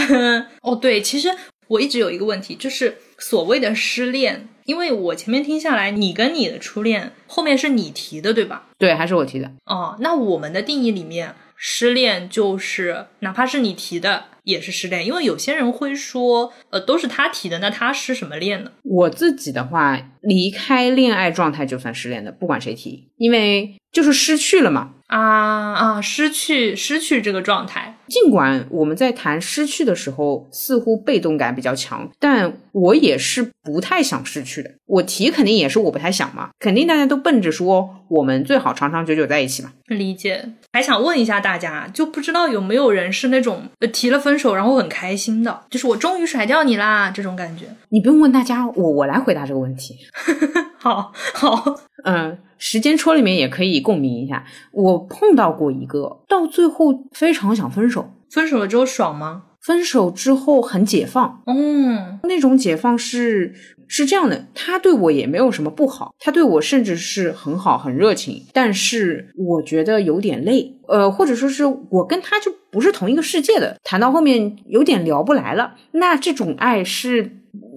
[0.62, 1.28] 哦，对，其实
[1.68, 4.48] 我一直有一个问题，就是所谓的失恋。
[4.64, 8.66] 因为我前面听下来，你跟你的初恋后面是你提的，对吧？
[8.78, 9.50] 对，还是我提的。
[9.66, 18.72] 哦，那我们的定义里面，失恋就是哪怕是你提的也是失恋，因为有些人会说，呃，都是他提的，那他失什么恋呢？
[18.82, 24.94] 我自己的话，离开恋爱状态就算失恋的，不管谁提，因为就是失去了嘛。
[25.08, 26.00] 啊啊！
[26.00, 34.70] 失去失去这个状态，尽管我们在谈失去的时候，似乎被动感比较强，但我也是不太想失去的。
[34.86, 39.74] 我提肯定也是我不太想嘛，肯定大家都奔着说我们最好长长久久在一起嘛。
[39.88, 40.48] 理解。
[40.72, 47.66] 还想问一下大家，就不知道有没有人是那种呃提了分手然后很开心的，就是我终于甩掉你啦这种感觉。
[47.88, 49.96] 你不用问大家，我我来回答这个问题。
[50.78, 52.38] 好好，嗯。
[52.64, 54.44] 时间戳里面也可以共鸣一下。
[54.70, 59.42] 我碰到过一个，到最后非常想分手，分手了之后爽吗？
[59.60, 63.52] 分手之后很解放，嗯，那种解放是
[63.88, 77.30] 是这样的，他对我也没有什么不好，他对我甚至是很好很热情，但是我觉得有点累，呃，或者说是我跟他就不是同一个世界的，谈到后面有点聊不来了，那这种爱是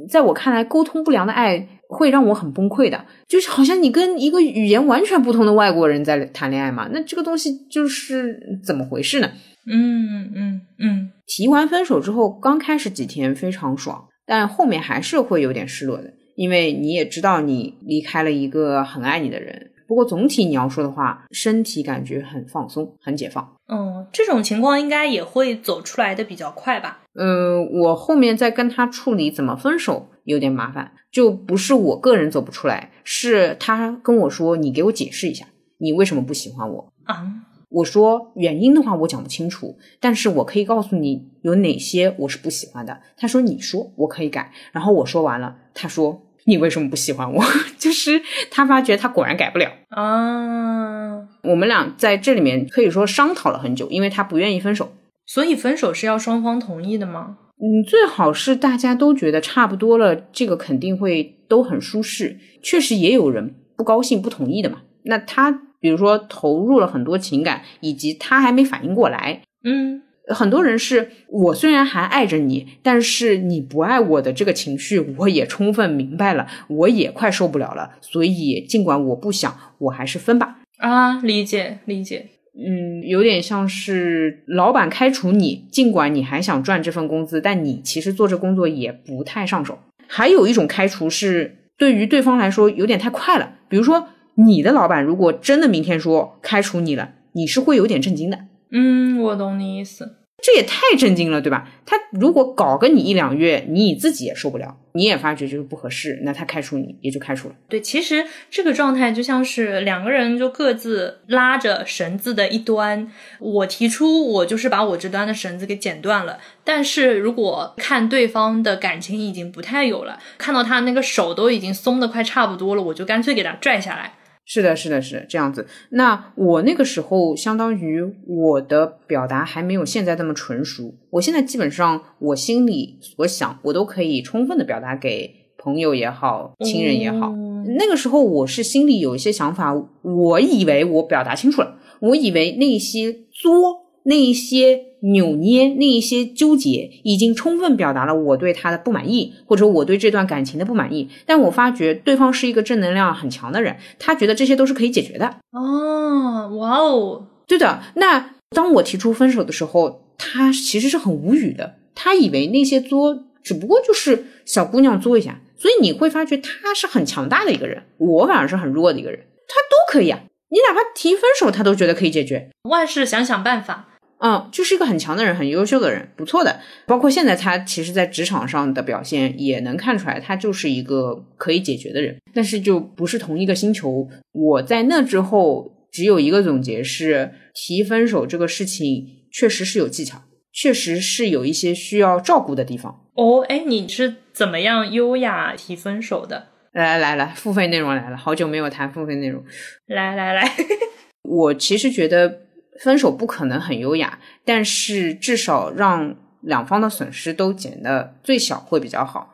[0.10, 1.70] 在我看来沟通不良的爱。
[1.88, 9.30] 会让我很崩溃的，就是好像你跟一个语言完全不同的外国人在谈恋爱嘛，那这个东西就是怎么回事呢？
[9.72, 11.12] 嗯嗯嗯。
[11.28, 19.72] 提完分手之后，刚开始几天非常爽，但后面还是会有点失落的，因为你也知道你离开了一个很爱你的人。
[19.88, 23.56] 不过总体你要说的话，身体感觉很放松，很解放。
[23.68, 27.02] 嗯，这种情况应该也会走出来的比较快吧？
[27.14, 35.46] 嗯，我后面再跟他处理怎么分手有点麻烦，就不是我个人走不出来，是他跟我说：“你给我解释一下，
[35.78, 37.32] 你为什么不喜欢我啊？”
[37.76, 43.02] 我说原因的话我讲不清楚，但是我可以告诉你有哪些我是不喜欢的。
[43.18, 46.22] 他说：“你说，我可以改。”然后我说完了，他说。
[46.48, 47.44] 你为什么不喜欢我？
[47.80, 51.16] 就是他发觉他果然改不了啊。
[51.42, 54.92] 我们俩在这里面可以说商讨了很久，因为他不愿意分手。
[55.26, 57.38] 所以分手是要双方同意的吗？
[57.58, 62.38] 嗯，最好是大家都觉得差不多了，这个肯定会都很舒适。
[62.62, 64.84] 确实也有人不高兴、不同意的嘛。
[65.06, 70.02] 那他比如说投入了很多情感，以及他还没反应过来，嗯。
[70.30, 77.92] 很多人是我虽然还爱着你，但是你不爱我的这个情绪，我也充分明白了，我也快受不了了。
[78.02, 80.62] 所以尽管我不想，我还是分吧。
[80.80, 82.26] 啊，理解理解。
[82.58, 89.78] 嗯，有点像是老板开除你，尽管你还想赚这份工资，但你其实做这工作也不太上手。
[90.08, 98.40] 还有一种开除是对于对方来说有点太快了，比如说你的老板如果真的明天说开除你了，你是会有点震惊的。
[98.72, 100.18] 嗯，我懂你意思。
[100.44, 101.68] 这也太震惊了，对吧？
[101.88, 107.56] 他如果搞个你一两月，你自己也受不了，你也发觉就是不合适，那他开除你也就开除了。
[107.68, 124.14] 对，其实这个状态就像是两个人就各自拉着绳子的一端，我提出我就是把我这端的绳子给剪断了，但是如果看对方的感情已经不太有了，看到他那个手都已经松的快差不多了，我就干脆给他拽下来。
[124.46, 125.66] 是的，是的，是的，这样子。
[125.90, 130.94] 那我那个时候，相当于我的表达还没有现在这么纯熟。
[131.10, 137.34] 我现在基本上，我心里所想，我都可以充分的表达给朋友也好，亲人也好。
[137.78, 143.85] 那个时候，我是心里有一些想法，我以为我表达清楚了，我以为那些作。
[144.06, 151.10] 那一些扭捏，那一些纠结，已经充分表达了我对他的不满意，或者我对这段感情的不满意。
[151.26, 155.38] 但我发觉对方是一个正能量很强的人，他觉得这些都是可以解决的。
[155.52, 157.82] 哦，哇哦，对的。
[157.96, 170.20] 那当我提出分手的时候，他其实是很无语的，他以为那些作只不过就是小姑娘作一下，所以你会发觉他是很强大的一个人，我反而是很弱的一个人，他都可以啊。
[170.50, 173.90] 你哪怕提分手，他都觉得可以解决，万事想想办法。
[174.20, 176.60] 嗯，就是一个很强的人，很优秀的人，不错的。
[176.88, 182.16] 包括现在他其实，在职场上的表现也能看出来，他就是一个可以解决的人。
[182.34, 184.08] 但是就不是同一个星球。
[184.32, 190.24] 我在那之后只有一个总结是：提分手这个事情确实是有技巧，
[190.54, 193.02] 确实是有一些需要照顾的地方。
[193.16, 196.48] 哦，哎，你是怎么样优雅提分手的？
[196.72, 199.44] 来来来，付费内容来了，好久没有谈付费内容。
[199.88, 200.50] 来来来，
[201.24, 202.45] 我其实觉得。
[202.84, 209.34] 分手不可能很优雅，但是至少让两方的损失都减的最小会比较好。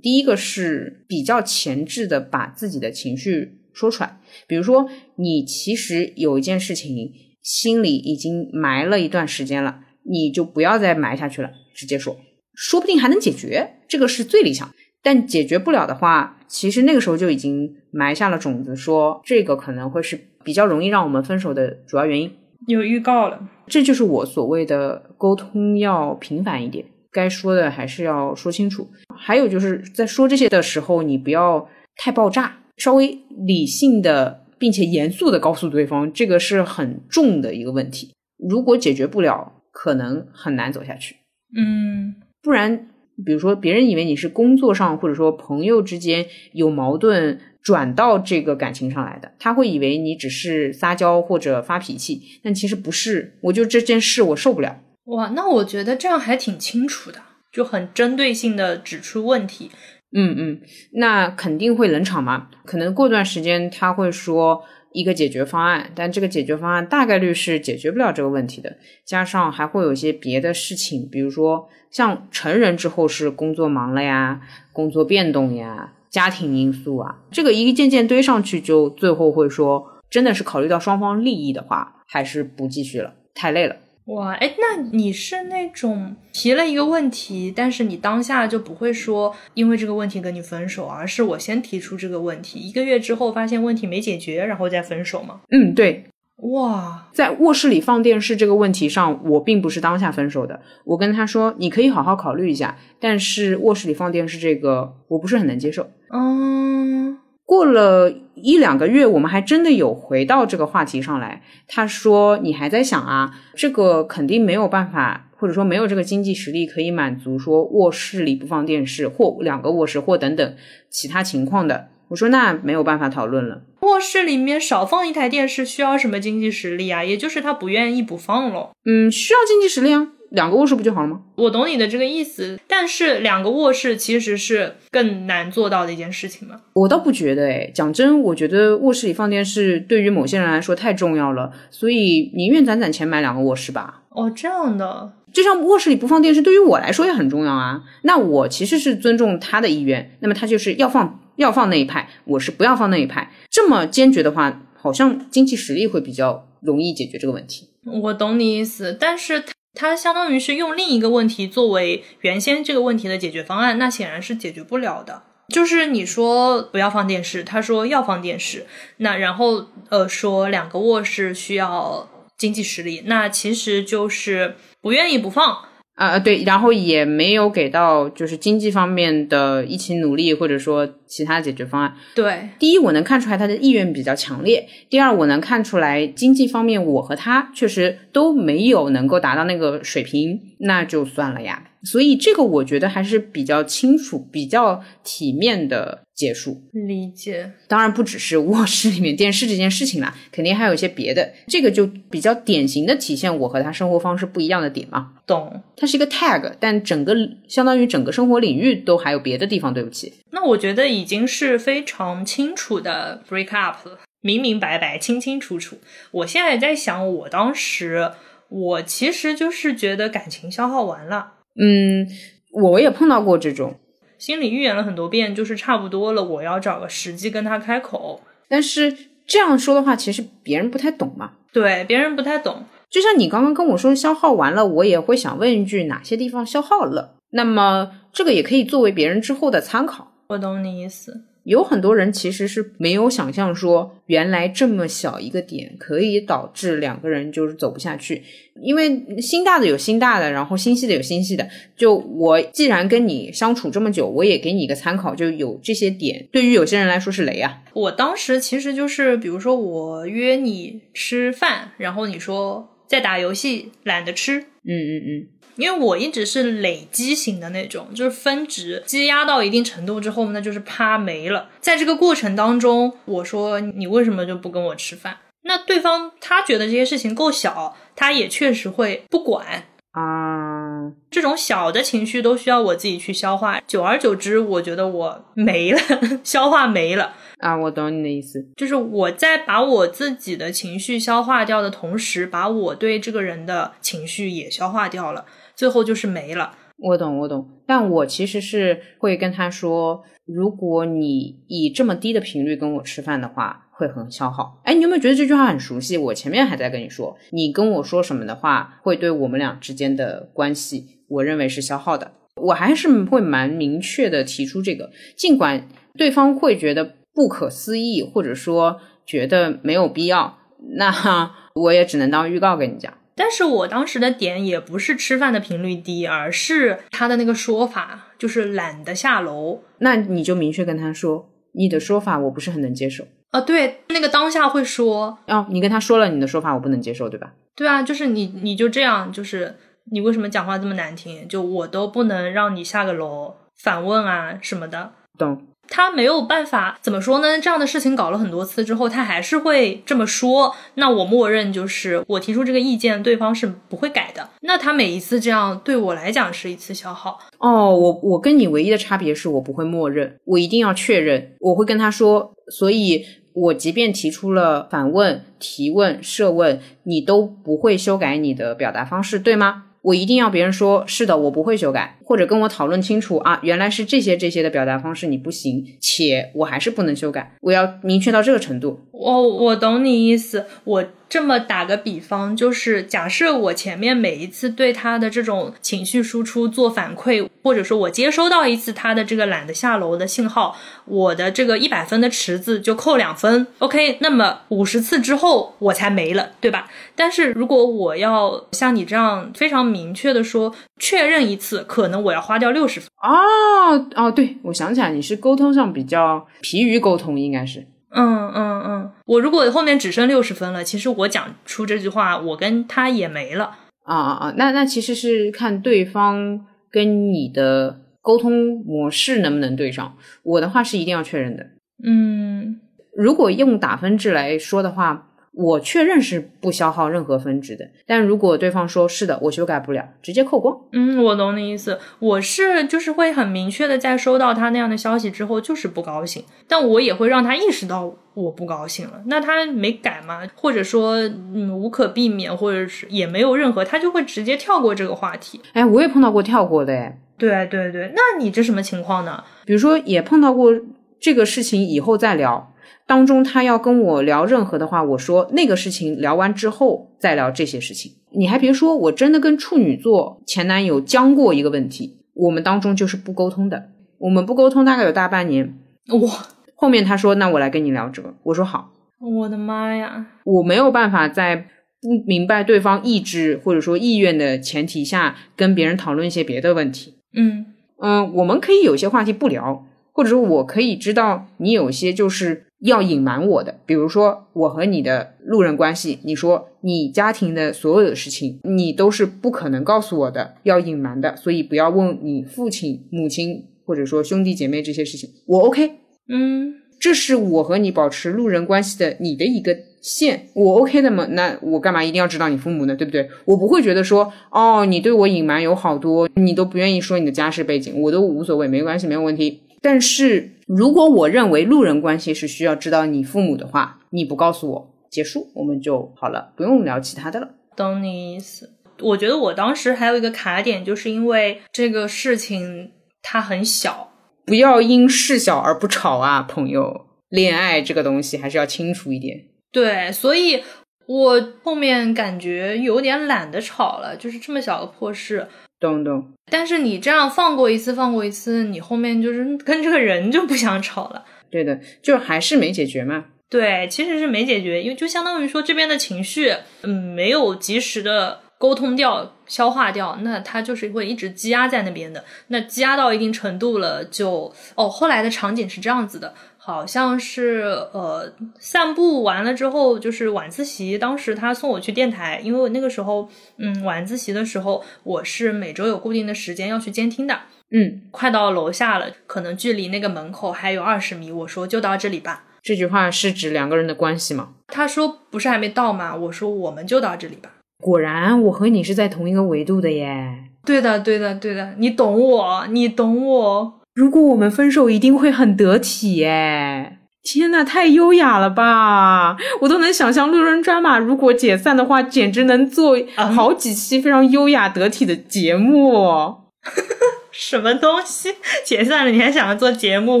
[0.02, 12.16] 第一个是比较前置的把自己的情绪说出来，比如说你其实有一件事情心里已经埋了一段时间了，你就不要再埋下去了，直接说，
[12.54, 14.72] 说不定还能解决，这个是最理想。
[15.02, 22.32] 但解决不了的话，其实那个时候就已经埋下了种子，说这个可能会是比较容易让我们分手的主要原因。
[22.66, 28.88] 有预告了，这就是我所谓的沟通要频繁一点，该说的还是要说清楚。
[29.16, 38.12] 还有就是在说这些的时候，你不要太爆炸，稍微理性的并且严肃的告诉对方，这个是很重的一个问题。
[38.38, 41.16] 如果解决不了，可能很难走下去。
[41.56, 42.88] 嗯，不然，
[43.24, 47.40] 比如说别人以为你是工作上或者说朋友之间有矛盾。
[47.64, 53.38] 转到这个感情上来的，他会以为你只是撒娇或者发脾气，但其实不是。
[53.40, 54.80] 我就这件事我受不了。
[55.06, 59.70] 哇，那我觉得这样还挺清楚的，就很针对性的指出问题。
[60.16, 60.60] 嗯嗯，
[60.92, 62.48] 那肯定会冷场嘛。
[62.64, 64.62] 可能过段时间他会说，
[64.92, 68.76] 一个解决方案，但这个解决方案大概率是解决不了这个问题的。
[69.04, 74.40] 加上还会有一些别的事情，比如说像成人之后是工作忙了呀，
[74.72, 83.74] 工作变动呀，家庭因素啊，这个一件件堆上去，就最后会说，真的是考虑到双方利益的话，还是不继续了，太累了。
[84.06, 95.40] 哇，哎，那你是那种提了一个问题，但是你当下就不会说因为这个问题跟你分手，而是我先提出这个问题，一个月之后发现问题没解决，然后再分手吗？
[95.50, 96.04] 嗯，对。
[96.36, 100.60] 哇，在卧室里放电视这个问题上，我并不是当下分手的。
[100.84, 105.86] 我跟他说，你可以好好考虑一下，但是卧室里放电视这个，我不是很能接受。
[106.12, 107.18] 嗯。
[107.46, 111.42] 过了一两个月，我们还真的有回到这个话题上来。
[111.68, 113.34] 他说：“你还在想啊？
[113.54, 120.54] 这个肯定没有办法，或者说没有这个经济实力可以满足说卧室里不放电视，或两个卧室，或等等
[120.88, 123.62] 其他情况的。”我说：“那没有办法讨论了。
[123.84, 127.04] 卧室里面少放一台电视需要什么经济实力啊？
[127.04, 128.70] 也就是他不愿意不放了。
[128.84, 131.20] 嗯，需要经济实力啊。”两个卧室不就好了吗？
[131.36, 136.56] 我懂你的这个意思，但是两个卧室其实是更难做到的一件事情嘛。
[136.72, 144.02] 我倒不觉得，诶，讲真，我觉得卧室里放电视对于某些人来说太重要了，所以宁愿攒攒钱买两个卧室吧。
[144.08, 147.82] 哦，这样的，就像卧室里不放电视，对于我来说也很重要啊。
[148.02, 153.30] 那我其实是尊重他的意愿，那么他就是要放要放那一派，我是不要放那一派。
[153.50, 157.68] 这么坚决的话，好像经济实力会比较容易解决这个问题。
[158.02, 159.44] 我懂你意思，但是。
[159.76, 165.20] 它相当于是用另一个问题作为原先这个问题的解决方案，那显然是解决不了的。
[165.48, 168.66] 就是你说不要放电视，他说要放电视，
[168.98, 172.08] 那然后呃说两个卧室需要
[172.38, 175.58] 经济实力，那其实就是不愿意不放。
[175.96, 181.94] 啊对，然后也没有给到就是经济方面的一起努力，或者说其他解决方案。
[182.12, 191.70] 对，第一我能看出来他的意愿比较强烈，第二我能看出来经济方面我和他确实都没有能够达到那个水平，那就算了呀。
[191.84, 196.62] 所以这个我觉得还是比较清楚、比较体面的结束。
[196.72, 201.30] 理解，当然不只是卧室里面电视这件事情啦，肯定还有一些别的。
[201.46, 205.10] 这个就比较典型的体现我和他生活方式不一样的点嘛。
[205.26, 207.14] 懂，它是一个 tag，但整个
[207.46, 209.74] 相当于整个生活领域都还有别的地方。
[209.74, 215.78] 对不起，那我觉得已经是非常清楚的 break up 了，明明白白、清清楚楚。
[216.10, 218.10] 我现在在想，我当时
[218.48, 221.34] 我其实就是觉得感情消耗完了。
[221.54, 222.08] 嗯，
[222.50, 223.78] 我也碰到过这种，
[224.18, 228.20] 心里预言了很多遍，就是差不多了，我要找个时机跟他开口。
[228.48, 228.92] 但是
[229.24, 231.34] 这样说的话，其实别人不太懂嘛。
[231.52, 232.64] 对，别人不太懂。
[232.90, 237.14] 就像你刚刚跟我说消耗完了，我也会想问一句，哪些地方消耗了？
[237.30, 240.12] 那么这个也可以作为别人之后的参考。
[240.28, 241.22] 我懂你意思。
[241.44, 248.22] 有很多人其实是没有想象说，原来这么小一个点可以导致两个人就是走不下去。
[248.62, 251.46] 因为心大的有心大的，然后心细的有心细的。
[251.76, 257.62] 就我既然跟你相处这么久，我也给你一个参考，就有这些点，对于有些人来说是雷啊。
[257.74, 264.40] 我当时其实就是，比如说我约你吃饭，然后你说在打游戏，懒得吃。
[264.40, 265.28] 嗯嗯嗯。
[265.56, 271.48] 因为我一直是累积型的那种，就是分值积压到一定程度之后，那就是啪没了。
[271.60, 275.18] 在这个过程当中，我说你为什么就不跟我吃饭？
[275.42, 280.90] 那对方他觉得这些事情够小，他也确实会不管啊。
[281.10, 285.78] 这种小的情绪都需要我自己去消化，久而久之，我觉得我没了，
[286.24, 287.56] 消化没了啊。
[287.56, 295.24] 我懂你的意思，就是我在把我自己的情绪消化掉的同时，把我对这个人的情绪也消化掉了。
[295.56, 296.56] 最后就是没了。
[296.76, 297.48] 我懂，我懂。
[297.66, 304.60] 但我其实是会跟他说，如果你以这么低的频率跟我吃饭的话，会很消耗。
[304.64, 305.96] 哎，你有没有觉得这句话很熟悉？
[305.96, 312.10] 我前面还在跟你说，你跟我说什么的话，会对我们俩之间的关系，我认为是消耗的。
[312.42, 320.38] 我还是会蛮明确的提出这个，尽管对方会觉得不可思议，或者说觉得没有必要，
[320.76, 322.92] 那 我也只能当预告跟你讲。
[323.16, 329.62] 但是我当时的点也不是吃饭的频率低，而是他的那个说法就是懒得下楼。
[329.78, 333.04] 那你就明确跟他说，你的说法我不是很能接受。
[333.30, 337.32] 啊，对，那个当下会说，哦，你跟他说了你的说法我不能接受，对吧？
[337.54, 339.56] 对啊，就是你你就这样，就是
[339.92, 341.26] 你为什么讲话这么难听？
[341.28, 344.92] 就我都不能让你下个楼反问啊什么的。
[345.18, 345.46] 懂。
[345.74, 347.36] 他没有办法怎么说呢？
[347.40, 350.54] 这样的事情搞了很多次之后，他还是会这么说。
[350.74, 354.28] 那我默认就是我提出这个意见，对方是不会改的。
[354.42, 357.18] 那他每一次这样对我来讲是一次消耗。
[357.38, 361.32] 哦，我我跟你唯一的差别是我不会默认，我一定要确认。
[361.40, 369.64] 我会跟他说，所以我即便提出了反问、提问、设问，你都不会修改你的表达方式，对吗？
[369.84, 378.80] 我一定要别人说是的，我不会修改，或者跟我讨论清楚啊，原来是这些这些的表达方式你不行，且我还是不能修改，我要明确到这个程度。
[378.98, 380.84] 我我懂你意思，我。
[381.06, 393.46] 这么打个比方，就是假设我前面每一次对他的这种情绪输出做反馈，或者说我接收到一次他的这个懒得下楼的信号，我的这个一百分的池子就扣两分。
[393.60, 396.68] OK，那么五十次之后我才没了，对吧？
[396.96, 402.88] 但是如果我要像你这样非常明确的说确认一次，可能我要花掉六十分。
[403.00, 407.64] 哦哦，对，我想起来，你是沟通上比较疲于沟通，应该是。
[407.94, 413.56] 嗯嗯嗯，我如果后面只剩六十分了，其实我讲出这句话，我跟他也没了。
[413.84, 414.34] 啊啊啊！
[414.36, 419.96] 那那其实是看对方跟你的沟通模式能不能对上。
[420.22, 421.44] 我的话是一定要确认的。
[421.84, 422.60] 嗯，
[422.96, 425.10] 如果用打分制来说的话。
[425.36, 430.56] 我确认是不消耗任何分值的，但如果对方说是的，我修改不了，直接扣光。
[430.72, 431.78] 嗯，我懂你意思。
[431.98, 439.02] 我是就是会很明确的在收到他那样的消息之后，就是不高兴，但我也会让他意识到我不高兴了。
[439.06, 440.22] 那他没改吗？
[440.36, 445.40] 或者说，嗯，无可避免，或者是也没有任何，他就会直接跳过这个话题。
[445.52, 449.24] 哎，我也碰到过跳过的，哎，对对对，那你这什么情况呢？
[449.44, 450.52] 比如说也碰到过
[451.00, 452.52] 这个事情，以后再聊。
[452.86, 457.92] 当中他要跟我聊任何的话，我说那个事情聊完之后再聊这些事情。
[458.16, 465.58] 你还别说，我真的跟处女座前男友僵过一个问题，我们当中就是不沟通的，我们不沟通大概有大半年。
[465.88, 466.10] 哇！
[466.54, 468.70] 后面他说那我来跟你聊这个，我说好。
[469.00, 470.06] 我的妈呀！
[470.24, 471.36] 我没有办法在
[471.80, 476.94] 不明白对方意志或者说意愿的前提下跟别人讨论一些别的问题。
[477.16, 477.46] 嗯
[477.82, 482.46] 嗯，我们可以有些话题不聊，或者说我可以知道你有些就是。
[482.64, 495.72] 要隐瞒我的，比如说我和你的路人关系，你说你家庭的所有的事情，你都是不可能告诉我的，要隐瞒的，所以不要问你父亲、母亲或者说兄弟姐妹这些事情，我 OK，
[496.08, 501.06] 嗯，这是我和你保持路人关系的你的一个线，我 OK 的吗？
[501.10, 502.74] 那我干嘛一定要知道你父母呢？
[502.74, 503.10] 对不对？
[503.26, 509.40] 我不会觉得说，哦，你对我隐瞒有好多，你都不愿意说你的家世背景，我都无所谓，没关系，没有问题。
[509.64, 517.30] 但是如果我认为路人关系是需要知道你父母的话，你不告诉我，结束我们就好了，不用聊其他的了。
[517.56, 518.50] 懂你意思。
[518.80, 523.90] 我觉得我当时还有一个卡点，就是因为这个事情它很小，
[524.26, 526.84] 不要因事小而不吵啊，朋友。
[527.08, 529.16] 恋爱这个东西还是要清楚一点。
[529.50, 530.42] 对，所以
[530.86, 535.26] 我后面感觉有点懒得吵了，就是这么小个破事。
[535.60, 541.04] 懂懂，但是你这样放过一次，放过一次，你后面就是 跟这个人就不想吵了。
[541.30, 543.06] 对的，就还是没解决嘛。
[543.30, 546.32] 对，其实是没解决，因为就相当于说这边的情绪，
[546.62, 552.04] 嗯，没有及时的沟通掉、消化掉，那它就是会一直积压在那边的。
[552.28, 556.14] 那积压到一定程度了，就哦，后来的场景是这样子的。
[556.46, 557.40] 好像是
[557.72, 560.76] 呃，散步完了之后就是晚自习。
[560.76, 567.18] 当时他送我去电台，因为我那个时候，嗯，晚自习的时候我是每周有固定的时间要去监听的。
[567.50, 571.10] 嗯，快到楼下了，可能距离那个门口还有二十米。
[571.10, 572.24] 我说就到这里吧。
[572.42, 574.34] 这句话是指两个人的关系吗？
[574.48, 575.96] 他说不是还没到吗？
[575.96, 577.30] 我说我们就到这里吧。
[577.62, 580.24] 果然，我和你是在同一个维度的耶。
[580.44, 583.60] 对的，对的，对的，你懂我，你懂我。
[583.74, 586.78] 如果我们分手，一定会很得体耶！
[587.02, 589.16] 天呐，太优雅了吧！
[589.40, 596.18] 我都能想象路人抓马如果解散的话，简直能做好几期非常优雅得体的节目。
[597.10, 598.14] 什么东西
[598.44, 600.00] 解散了你还想着做节目？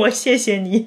[0.00, 0.86] 我谢谢你。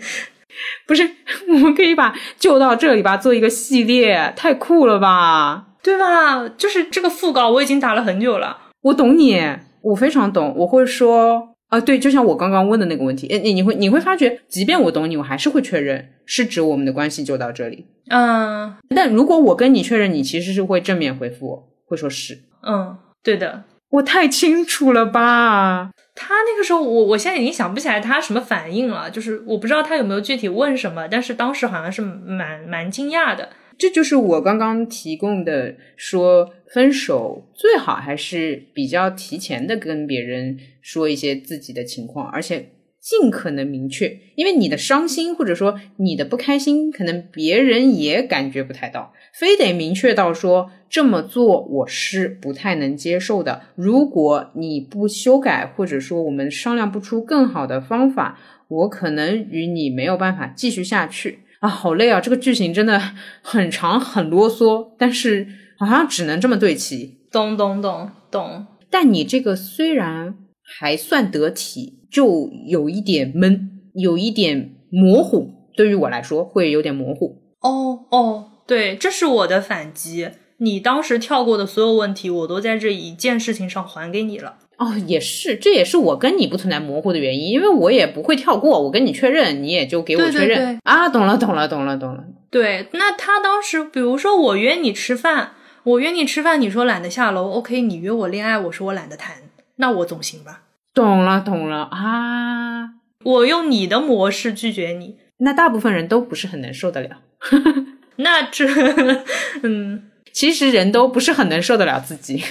[0.85, 1.09] 不是，
[1.47, 5.65] 我们可以把就到这里吧，做一个系列，太酷了吧？
[5.81, 6.47] 对吧？
[6.49, 8.57] 就是这个副稿我已经打了很久了。
[8.83, 9.41] 我懂你，
[9.81, 11.49] 我非常懂，我会说。
[11.69, 17.85] 啊，对，就像我刚刚问的那个问题，你你会你会发觉，即便我懂你，我还是会确认是指我们的关系就到这里。
[18.09, 22.39] 嗯，但如果我跟你确认，你其实是会正面回复我，会说是。
[22.63, 25.91] 嗯，对的，我太清楚了吧？
[26.15, 33.49] 他那个时候，我我现在已经想不起来他什么反应了，就是我不知道他有没有具体问什么，但是当时好像是蛮蛮惊讶的。
[33.77, 42.69] 这就是我刚刚提供的，说分手最好还是比较提前的跟别人说一些自己的情况，而且
[42.99, 53.61] 尽可能明确，因为你的伤心或者说你的不开心，可能别人也感觉不太到，非得明确到说这么做我是不太能接受的。
[53.75, 61.39] 如果你不修改，或者说我们商量不出更好的方法，我可能与你没有办法继续下去。
[61.67, 62.21] 啊，好累啊！
[62.21, 62.97] 这个剧情真的
[63.41, 65.45] 很长，很啰嗦，但是
[65.77, 67.17] 好像只能这么对齐。
[67.29, 68.65] 懂懂懂懂。
[68.89, 75.51] 但你这个虽然还算得体，就有一点闷，有一点模糊。
[75.75, 77.41] 对于我来说，会有点模糊。
[77.59, 80.29] 哦哦，对，这是我的反击。
[80.59, 84.55] 你当时跳过的所有问题，我都在这一件事情上还给你了。
[84.77, 91.09] 哦，也是，这也是我跟你不存在模糊的原因，因为我也不会跳过，我跟你确认，你也就给我确认啊。
[91.09, 92.23] 懂了，懂了，懂了，懂了。
[92.49, 95.53] 对，那他当时，比如说我约你吃饭，
[95.83, 97.81] 我约你吃饭，你说懒得下楼，OK？
[97.81, 99.37] 你约我恋爱，我说我懒得谈，
[99.77, 100.61] 那我总行吧？
[100.93, 102.91] 懂了，懂了啊。
[103.23, 107.21] 我用你的模式拒绝你，那大部分人都不是很能受得了。
[108.17, 108.65] 那这，
[109.63, 110.11] 嗯。
[110.33, 112.43] 其实人都不是很能受得了自己，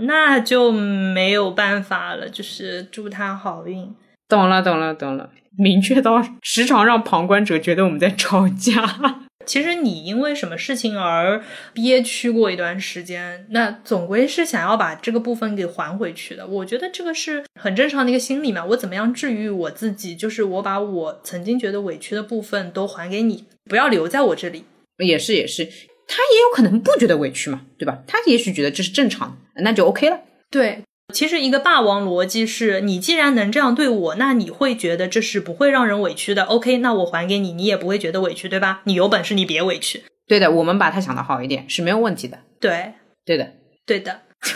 [0.00, 2.28] 那就没有办法了。
[2.28, 3.94] 就是祝他好运。
[4.28, 5.30] 懂了，懂了，懂了。
[5.58, 8.82] 明确到时常让旁观者觉得我们在吵架。
[9.44, 11.42] 其实你因为什么事情而
[11.74, 16.46] 憋屈过一段时间，那总归是想要把这个部分给还回去的。
[16.46, 18.64] 我觉得这个是很正常的一个心理嘛。
[18.64, 20.14] 我怎么样治愈我自己？
[20.14, 24.64] 就是我把我曾经觉得委屈的部分都还给你，不要留在我这里。
[24.98, 25.68] 也是，也是。
[26.14, 28.00] 他也有可能不觉得委屈嘛，对吧？
[28.06, 30.20] 他也许觉得这是正常的，那就 OK 了。
[30.50, 30.84] 对，
[31.14, 36.42] 其实一个霸王逻辑是你既然能这样对我，那你会觉得这是不会让人委屈的。
[36.44, 38.82] OK，那我还给你，你也不会觉得委屈，对吧？
[38.84, 40.04] 你有本事你别委屈。
[40.26, 42.40] 对的，我们把他想的好一点是没有问题的。
[42.60, 42.92] 对，
[43.24, 43.54] 对的，
[43.86, 44.20] 对的。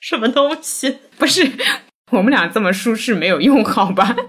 [0.00, 0.98] 什么东西？
[1.16, 1.50] 不是
[2.10, 4.14] 我们俩这么舒适没有用，好吧？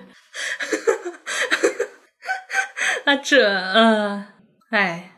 [3.05, 4.27] 那这，呃，
[4.69, 5.11] 哎。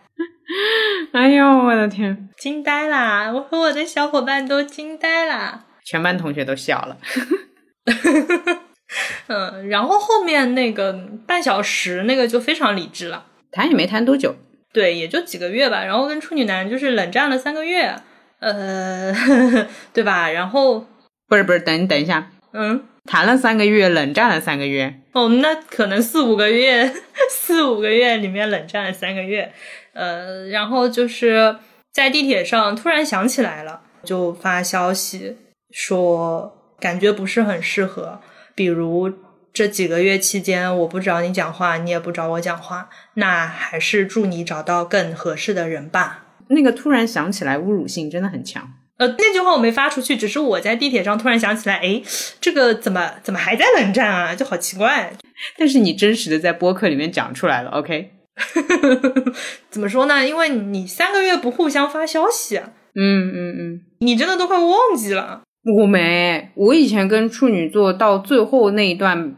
[1.12, 3.32] 哎呦，我的天，惊呆啦！
[3.32, 6.98] 我和我的小伙伴都惊呆啦，全班同学都笑了。
[9.28, 10.94] 嗯，然后后面那个
[11.26, 14.36] 半小时那个就非常理智了，谈也没谈多久，
[14.72, 15.84] 对，也就几个月吧。
[15.84, 17.94] 然后跟处女男就是冷战了三个月，
[18.40, 19.14] 呃，
[19.92, 20.30] 对吧？
[20.30, 20.86] 然后
[21.28, 26.94] 不是不是，等你等一下，嗯，谈了三个月，冷战了三个月，哦，那可能四五个月，
[27.32, 29.52] 四五个月里面冷战了三个月。
[29.94, 31.56] 呃，然后就是
[31.92, 35.38] 在地铁上突然想起来了，就发消息
[35.72, 38.22] 说感觉不是很适合。
[38.54, 39.12] 比如
[39.52, 46.26] 这几个月期间，我不找你讲话，你也不找我讲话，那还是祝你找到更合适的人吧。
[46.50, 48.72] 那个突然想起来，侮辱性真的很强。
[48.98, 52.02] 呃，那句话我没发出去，只是我在地铁上突然想起来，哎，
[52.42, 54.34] 这个怎么怎么还在冷战啊？
[54.36, 55.14] 就好奇怪。
[55.58, 58.12] 但是你真实的在播客里面讲出来了，OK。
[59.70, 60.28] 怎么说呢？
[60.28, 62.58] 因为你三个月不互相发消息，
[62.96, 65.42] 嗯嗯嗯，你真的都快忘记了。
[65.80, 69.36] 我没，我以前跟处女座到最后那一段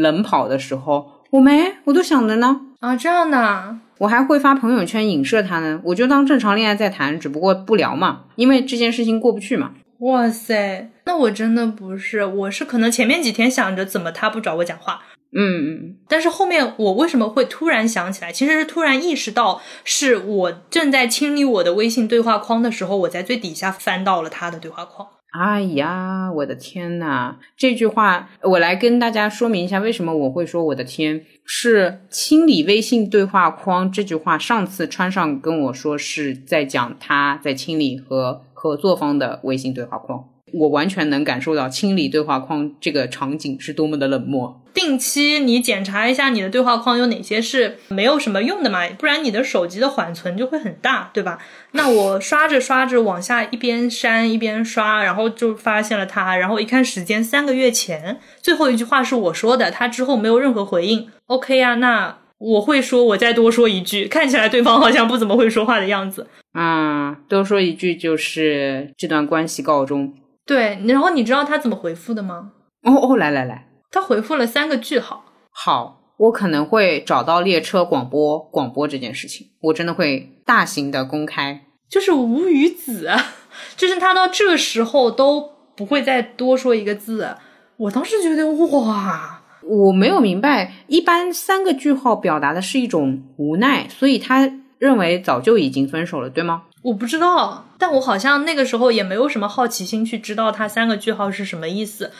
[0.00, 2.60] 冷跑的时候，我没，我都想着呢。
[2.80, 5.80] 啊，这样的，我还会发朋友圈影射他呢。
[5.84, 9.72] 我就当正常恋爱在谈，只不过不聊嘛，因为这件事情过不去嘛。
[9.98, 15.02] 哇塞，那我真的不是，我是可能前面几天想着怎么他不找我讲话。
[15.30, 18.32] 嗯嗯，但是后面我为什么会突然想起来？
[18.32, 25.06] 其实是突然意识到，是我正在清理我的微信对话框的时候，我在最底下翻到了他的对话框。
[25.30, 27.36] 哎呀，我的天呐！
[27.56, 34.38] 这句话我来跟大家说明一下，为什么我会说我的天是清理微信对话框这句话。
[34.38, 40.24] 上次穿上跟我说是在讲他在清理和合作方的微信对话框。
[40.52, 44.60] 我完全能感受到清理对话框这个场景是多么的冷漠。
[44.74, 51.38] 定期你检查一下你的对话框有哪些是没有什么用的嘛，不然你的手机的缓存就会很大，对吧？
[51.72, 61.08] 那我刷着刷着往下一边删一边刷，然后就发现了他，然后一看时间，三个月前最后一句话是我说的，他之后没有任何回应。
[61.26, 66.28] OK 呀，那我会说，我再多说一句， 看起来对方好像不怎么会说话的样子。
[66.52, 70.14] 啊，多说一句就是这段关系告终。
[70.48, 72.52] 对，然后你知道他怎么回复的吗？
[72.82, 75.24] 哦哦，来来来，他回复了三个句号。
[75.50, 81.66] 好，我可能会找到列车广播广播这件事情，我真的会大型的公开。
[81.90, 83.10] 就是无语子，
[83.76, 87.28] 就是他到这个时候都不会再多说一个字。
[87.76, 96.62] 我当时觉得哇，我没有明白，一般三个句号表达的是一种无奈，所以他认为早就已经分手了，对吗？
[96.82, 102.10] 我不知道，但我好像那个时候也没有什么好奇心去知道他三个句号是什么意思。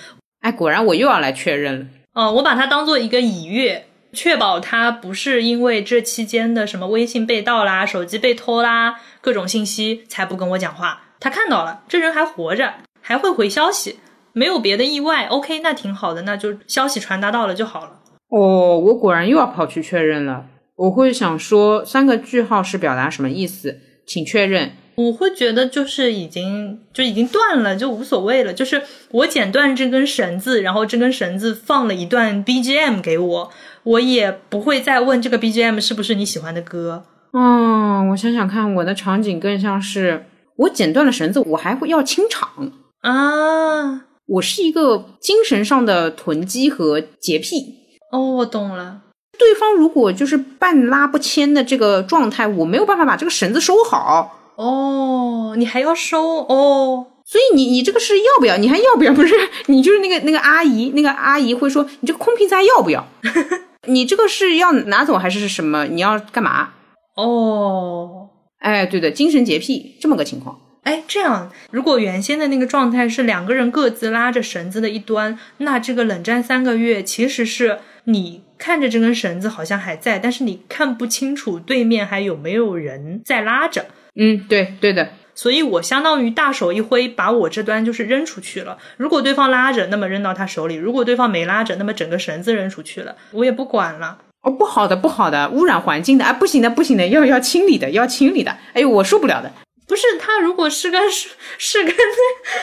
[0.40, 1.86] 哎，果然我又要来确认了。
[2.14, 11.02] 嗯，我把它当做一个已阅，确保他不是因为这期间的什么微信被盗啦、手机被偷啦、各种信息才不跟我讲话。
[11.20, 13.98] 他看到了，这人还活着，还会回消息，
[14.32, 15.26] 没有别的意外。
[15.26, 18.00] OK，那挺好的，那就消息传达到了就好了。
[18.28, 20.46] 哦，我果然又要跑去确认了。
[20.76, 24.72] 我会想说三个句号是表达什么意思，请确认。
[24.98, 28.52] 我会觉得就是已经就已经断了，就无所谓了。
[28.52, 28.82] 就是
[29.12, 33.50] 我剪断这根绳子，然后这根绳子放了一段 BGM 给我，
[33.84, 37.04] 我也不会再问这个 BGM 是不是你喜欢的歌。
[37.32, 40.26] 嗯，我想想看，我的场景更像是
[40.56, 42.72] 我剪断了绳子，我还会要清场
[43.02, 44.06] 啊。
[44.26, 47.76] 我是一个精神上的囤积和洁癖。
[48.10, 49.02] 哦，我懂了。
[49.38, 54.37] 对方如果就是半拉不牵的这个状态，我没有办法把这个绳子收好。
[54.58, 58.56] 哦，你还要收哦，所以你你这个是要不要？
[58.56, 59.12] 你还要不要？
[59.14, 59.32] 不是
[59.66, 63.06] 你就是那个那个阿姨，那个阿姨会说你这个空瓶子还要不要？
[63.86, 65.84] 你这个是要拿走还是什么？
[65.86, 66.70] 你要干嘛？
[67.14, 68.28] 哦，
[68.58, 70.58] 哎，对对，精神洁癖这么个情况。
[70.82, 83.86] 哎，这样，如果原先的那个状态是两个人各自拉着绳子的一端，那这个冷战三个月其实是你看着这根绳子好像还在，但是你看不清楚对面还有没有人在拉着。
[84.20, 88.76] 嗯，对对的，所以我相当于大手一挥，把我这端就是扔出去了。
[88.96, 94.18] 如果对方拉着，那么扔到他手里；如果对方没拉着，那么整个绳子扔出去了，我也不管了。
[94.42, 98.56] 哦，不好的，不好的，污染环境的啊，不行的，不行的，要要清理的，要清理的。
[98.72, 99.52] 哎呦，我受不了的。
[99.86, 101.94] 不是他，如果是个 是是根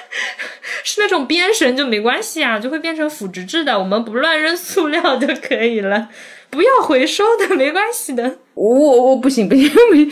[0.83, 3.79] 是那种编绳就没关系啊，就会变成腐殖质的。
[3.79, 6.09] 我们不乱扔塑料就可以了，
[6.49, 8.39] 不要回收的，没关系的。
[8.53, 10.11] 我我不行不行不行。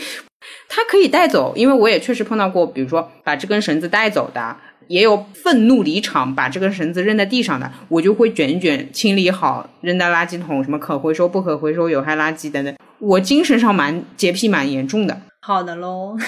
[0.68, 4.56] 他可以带走，因为我也确实碰到过，比如说把这根绳子带走的，
[4.88, 12.74] 也有愤怒离场把这根绳子扔在地上的，我就会卷一卷，清理好，扔到垃圾桶，什么可回收、不可回收、有害垃圾等等。
[12.98, 15.20] 我精神上蛮洁癖蛮严重的。
[15.40, 16.16] 好的喽。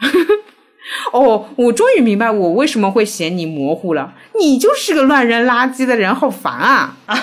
[1.12, 4.14] 哦，我终于明白我为什么会嫌你模糊了。
[4.38, 6.96] 你就是个乱扔垃圾的人，好烦啊！
[7.06, 7.16] 啊，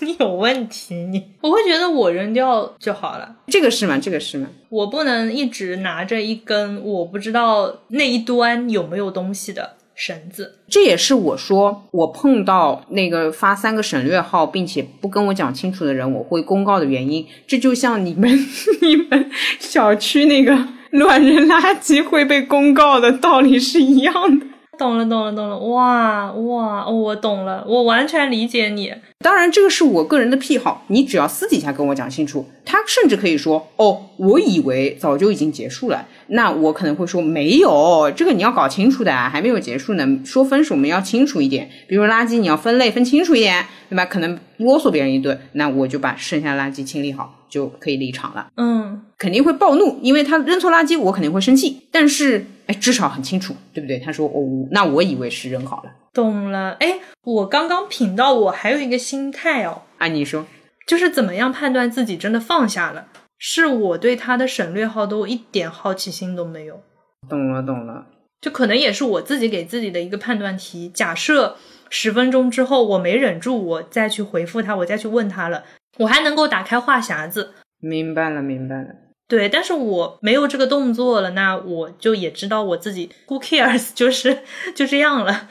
[0.00, 3.36] 你有问题，你我会觉得我扔掉就好了。
[3.46, 3.98] 这个是吗？
[3.98, 4.48] 这个是吗？
[4.68, 10.58] 我不能一直拿着一根我不知道那一端有没有东西的绳子。
[10.68, 17.24] 这也是我说我碰到那个发三个省略号并且不跟我讲清楚的人，我会公告的原因。
[17.46, 18.28] 这就像你们
[18.82, 20.58] 你们小区那个。
[20.94, 24.46] 乱扔垃圾会被公告的道理是一样的。
[24.76, 25.56] 懂了，懂了，懂了！
[25.56, 28.92] 哇哇，我懂了，我完全理解你。
[29.20, 32.44] 当然，这个是我个人的癖好，你只要私底下跟我讲清楚。
[32.64, 40.20] 他甚至可以说：“哦，我以为早就已经结束了。”那我可能会说：“没有，这个你要搞清楚的，还没有结束呢。
[40.24, 41.70] 说分手，我们要清楚一点。
[41.86, 44.04] 比如垃圾，你要分类分清楚一点，对吧？
[44.06, 48.48] 可能啰嗦别人一顿，那我就把剩下垃圾清理好。”就可以离场了。
[48.56, 51.80] 嗯，肯定会暴怒，因为他扔错垃圾，我肯定会生气。
[51.90, 53.98] 但是，哎，至少很清楚，对不对？
[53.98, 56.72] 他说：“哦，那我以为是扔好了。”懂了。
[56.78, 59.80] 哎，我刚刚品到，我还有一个心态哦。
[59.96, 60.44] 啊，你说，
[60.86, 63.06] 就是怎么样判断自己真的放下了？
[63.38, 66.82] 是我对他的省略号都一点好奇心都没有。
[67.26, 68.04] 懂了，懂了。
[68.42, 70.90] 就可能也是我自己给自己的一个判断题。
[70.90, 71.56] 假设
[71.88, 75.64] 十分钟之后我没忍住，我再去回复他，我再去问他了。
[75.96, 78.88] 我还能够打开话匣子，明白了，明白了。
[79.26, 84.38] 对，但是我没有这个动作了，那我就也知道我自己 who cares， 就是
[84.74, 85.48] 就这样了。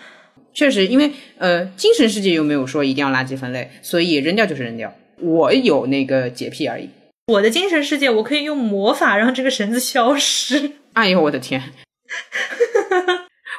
[0.53, 4.93] 确实，因为呃，精神世界又没有说一定要垃圾分类，所以扔掉就是扔掉。
[5.19, 6.89] 我有那个洁癖而已。
[7.28, 10.74] 我的精神世界，我可以用魔法让这个绳子消失。
[10.93, 11.61] 哎呦，我的天！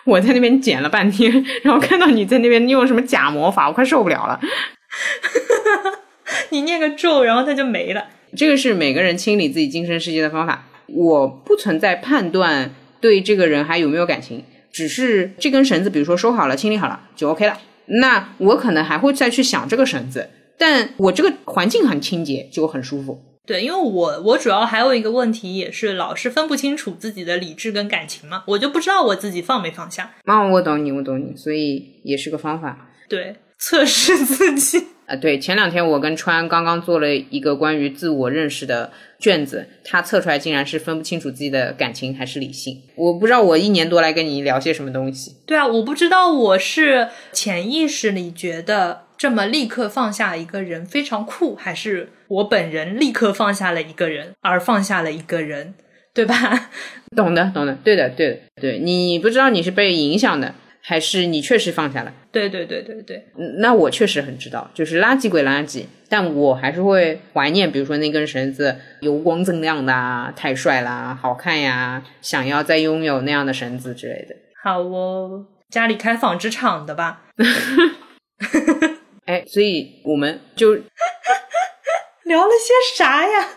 [0.04, 4.40] 我在那边捡了半天，然后看到你在那边用什么假魔法，我快受不了了。
[6.50, 8.06] 你念个咒，然后它就没了。
[8.36, 10.66] 这个是每个人清理自己精神世界的方法。
[10.86, 12.70] 我不存在判断
[13.00, 17.58] 对这个人还有没有感情，只是这根绳子，比如说收好了、清理好了就 OK 了。
[17.86, 20.28] 那我可能还会再去想这个绳子，
[20.58, 23.18] 但我这个环境很清洁，就很舒服。
[23.46, 30.14] 对，因为我我主要还有一个问题，也是老是分不清楚自己的理智跟感情嘛，我就不知道我自己放没放下。
[30.24, 32.90] 啊，我懂你，我懂你，所以也是个方法。
[33.08, 34.82] 对，测试自己。
[35.14, 42.82] 啊，对，前两天我跟川刚刚做了一个关于自我认识的卷子，他测出来竟然是分不清楚自己的感情还是理性。
[42.96, 45.36] 我不知道我一年多来跟你聊些什么东西。
[45.46, 55.74] 对啊，我不知道我是潜意识里觉得这么立刻放下一个人非常酷，还是我本人立刻放下了一个人而放下了一个人，
[56.12, 56.70] 对吧？
[57.14, 60.54] 懂的，懂的，对的，对的，对你不知道你是被影响的。
[60.86, 62.12] 还是你确实放下了？
[62.30, 63.26] 对对对对对，
[63.58, 74.36] 那我确实很知道，就是垃圾归垃圾，但我还是会怀念，比如说那根绳子油光锃亮的啊，太帅啦，好看呀，想要再拥有那样的绳子之类的。
[74.62, 77.22] 好哦，家里开纺织厂的吧？
[79.24, 80.74] 哎，所以我们就
[82.24, 83.48] 聊了些啥呀？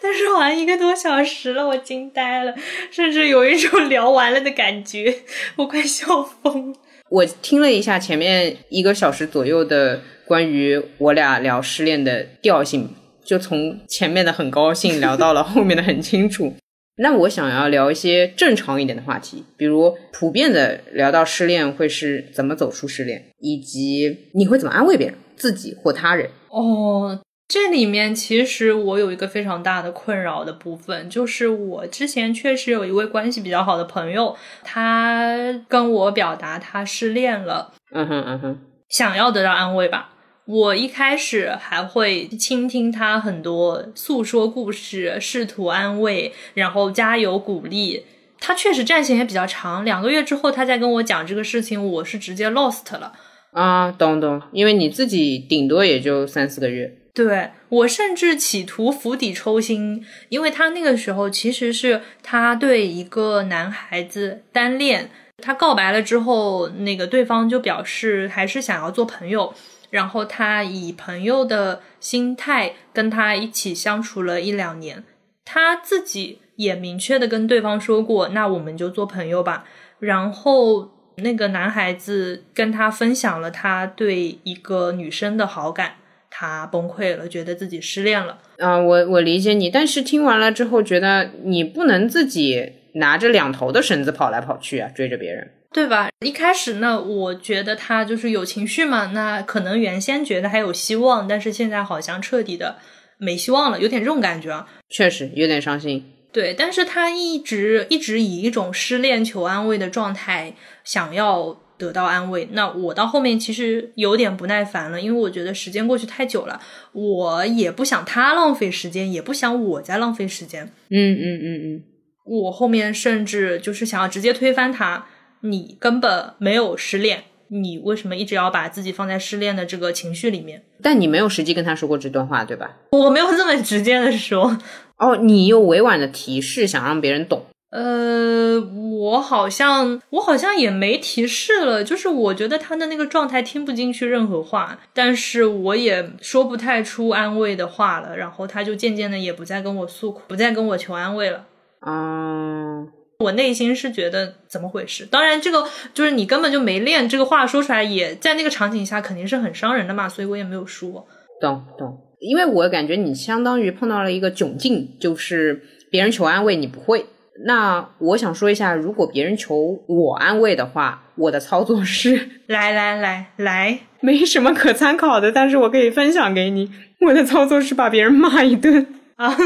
[0.00, 2.54] 但是好像一个多小时了，我惊呆了，
[2.90, 5.14] 甚至有一种 聊完了的感觉，
[5.56, 6.78] 我快笑疯了。
[7.08, 12.88] 我听了一下前面一个小时左右的关于我俩聊失恋的调性，
[13.24, 16.54] 就从前面的很高兴聊到了后面的很清楚。
[16.96, 26.30] 那我想要聊一些正常一点的话题，比如普遍的聊到失恋会是怎么走出失恋，以及你会怎么安慰别人，自己或他人。
[26.50, 27.18] 哦，
[27.52, 34.34] 这里面其实我有一个非常大的困扰的部分，就是我之前确实有一位关系比较好的朋友，
[34.64, 35.36] 他
[35.68, 40.14] 跟我表达他失恋了，嗯哼嗯哼，想要得到安慰吧。
[40.46, 48.06] 我一开始还会倾听他很多诉说故事，试图安慰，然后加油鼓励。
[48.40, 53.12] 他确实战线也比较长，两个月之后他再跟我讲这个事情，我是直接 lost 了。
[53.50, 56.96] 啊，懂懂，因为你自己顶多也就三四个月。
[57.14, 69.54] 对我甚至企图釜底抽薪，因为他那个时候其实是他对一个男孩子单恋，他告白了之后，那个对方就表示还是想要做朋友。
[69.90, 75.04] 然后他以朋友的心态跟他一起相处了一两年，
[75.44, 79.66] 他自己也明确的跟对方说过，那我们就做朋友吧。
[79.98, 85.96] 然后那个男孩子跟他分享了他对一个女生的好感，
[86.34, 88.38] 他崩溃了，觉得自己失恋了。
[88.58, 95.50] 啊，我我理解你，但是听完了之后，觉得你不能自己拿着两头的绳子跑来跑去啊，追着别人。
[95.74, 96.10] 对吧？
[96.20, 102.76] 一开始呢，我觉得他就是有情绪嘛，那可能原先觉得还有希望，但是现在好像彻底的
[103.18, 104.68] 没希望了，有点这种感觉啊。
[104.90, 106.04] 确实有点伤心。
[106.30, 110.54] 对，但是他一直一直以一种失恋求安慰的状态，
[110.84, 112.48] 想要得到安慰。
[112.52, 116.60] 那我到后面其实有点不耐烦了，因为我觉得时间过去太久了，
[116.92, 120.64] 我也不想他浪费时间，也不想我在浪费时间。
[120.90, 121.82] 嗯嗯嗯嗯，
[122.24, 125.06] 我后面甚至就是想要直接推翻他。
[125.40, 130.62] 你根本没有失恋，你为什么一直要把自己放在失恋的这个情绪里面？
[130.80, 132.76] 但你没有实际跟他说过这段话，对吧？
[132.92, 134.56] 我没有这么直接的说。
[134.98, 137.44] 哦，你又委婉的提示，想让别人懂。
[137.72, 138.60] 呃，
[139.00, 151.46] 我好像我好像也没提示了，就是我觉得他的那个状态听不进去任何话，但是我也说不太出安慰的话了，然后他就渐渐的也不再跟我诉苦，不再跟我求安慰了。
[151.86, 152.88] 嗯。
[153.20, 155.06] 我内心是觉得怎么回事？
[155.06, 155.64] 当然，这个
[155.94, 161.06] 就是你根本就没练，这个话说出来也在那个场景下肯定是很伤人的嘛，所以我也没有说。
[161.40, 167.06] 懂懂，因为我感觉你相当于碰到了一个窘境，就是别人求安慰你不会。
[167.46, 176.70] 那我想说一下，如果别人求我安慰的话，我的操作是来来来来，没什么可参考的，但是我可以分享给你。
[177.00, 179.36] 我的操作是把别人骂一顿 啊。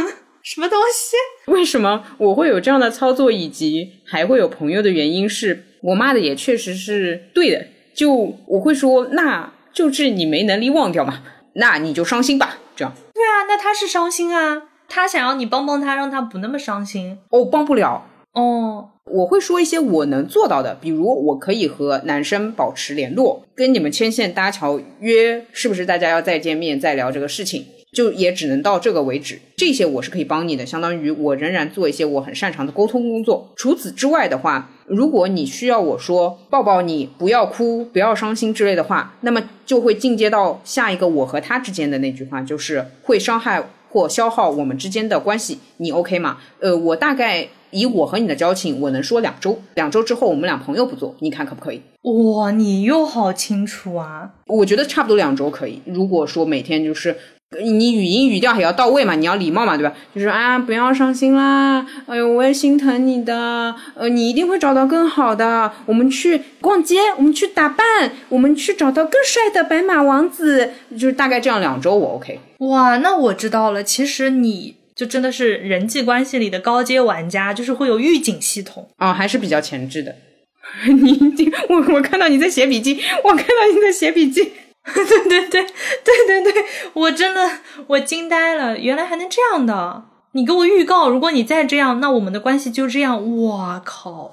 [0.42, 1.16] 什么东西？
[1.52, 7.66] 为什么我会有这样的操作，以及还会有朋友的原因是我骂的也确实是对的。
[7.94, 8.12] 就
[8.46, 11.22] 我会说，那就是你没能力忘掉嘛，
[11.54, 12.58] 那你就伤心吧。
[12.76, 17.18] 这样对啊，那他是伤心啊，他想要你帮帮他，让他不那么伤心。
[17.30, 18.88] 哦，帮不了哦。
[19.04, 27.66] 我会说一些我能做到的，比如我可以和男生保持联络，跟你们牵线搭桥，约是不是大家要再见面再聊这个事情。
[27.92, 33.48] 就也只能到这个为止，这些我是可以帮你的，相当于我仍然做一些我很擅长的沟通工作。
[33.56, 46.38] 除此之外的话，如果你需要我说抱抱你，不要哭，不要伤心之类的话，那么就会进阶到下一个我和他之间的那句话，就是会伤害或消耗我们之间的关系，你 OK 吗？
[46.60, 51.80] 呃，我大概以我和你的交情，我能说两周，两周之后我们俩朋友不做，你看可不可以？
[52.02, 54.30] 哇，你又好清楚啊！
[54.46, 55.80] 我觉得差不多两周可以。
[55.84, 57.16] 如果说每天就是。
[57.62, 59.94] 你语音语调也要到位嘛，你要礼貌嘛，对吧？
[60.12, 65.72] 就是啊，不要伤心啦，哎呦，我也心疼你的，呃，你一定会找到更好的。
[65.86, 72.40] 我们去逛街，我们去打扮，我们去找到更帅的白马王子，就是大概这样两周我 OK。
[72.58, 80.12] 哇，那我知道了，其实你就真的是人际关系里的高阶玩家，就是会有预警系统啊，还是比较前置的。
[80.92, 81.32] 你
[81.68, 84.52] 我我看到你在写笔记，我看到你在写笔记。
[84.94, 85.66] 对对对
[86.04, 86.64] 对对对，
[86.94, 87.50] 我真的
[87.88, 90.04] 我惊呆了，原来还能这样的！
[90.32, 93.42] 你给我预告，如果你再这样，那我们的关系就这样。
[93.42, 94.32] 哇靠，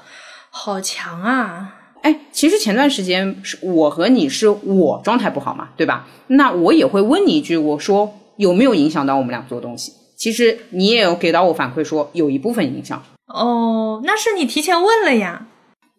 [0.50, 1.76] 好强啊！
[2.02, 6.06] 哎，其实前段时间是我和你是我状态不好嘛，对吧？
[6.28, 9.94] 那我也会问你一句，我说有没有影响到我们俩做东西？
[10.18, 13.02] 其实你也有给到我反馈说有一部分影响。
[13.28, 15.48] 哦，那是你提前问了呀。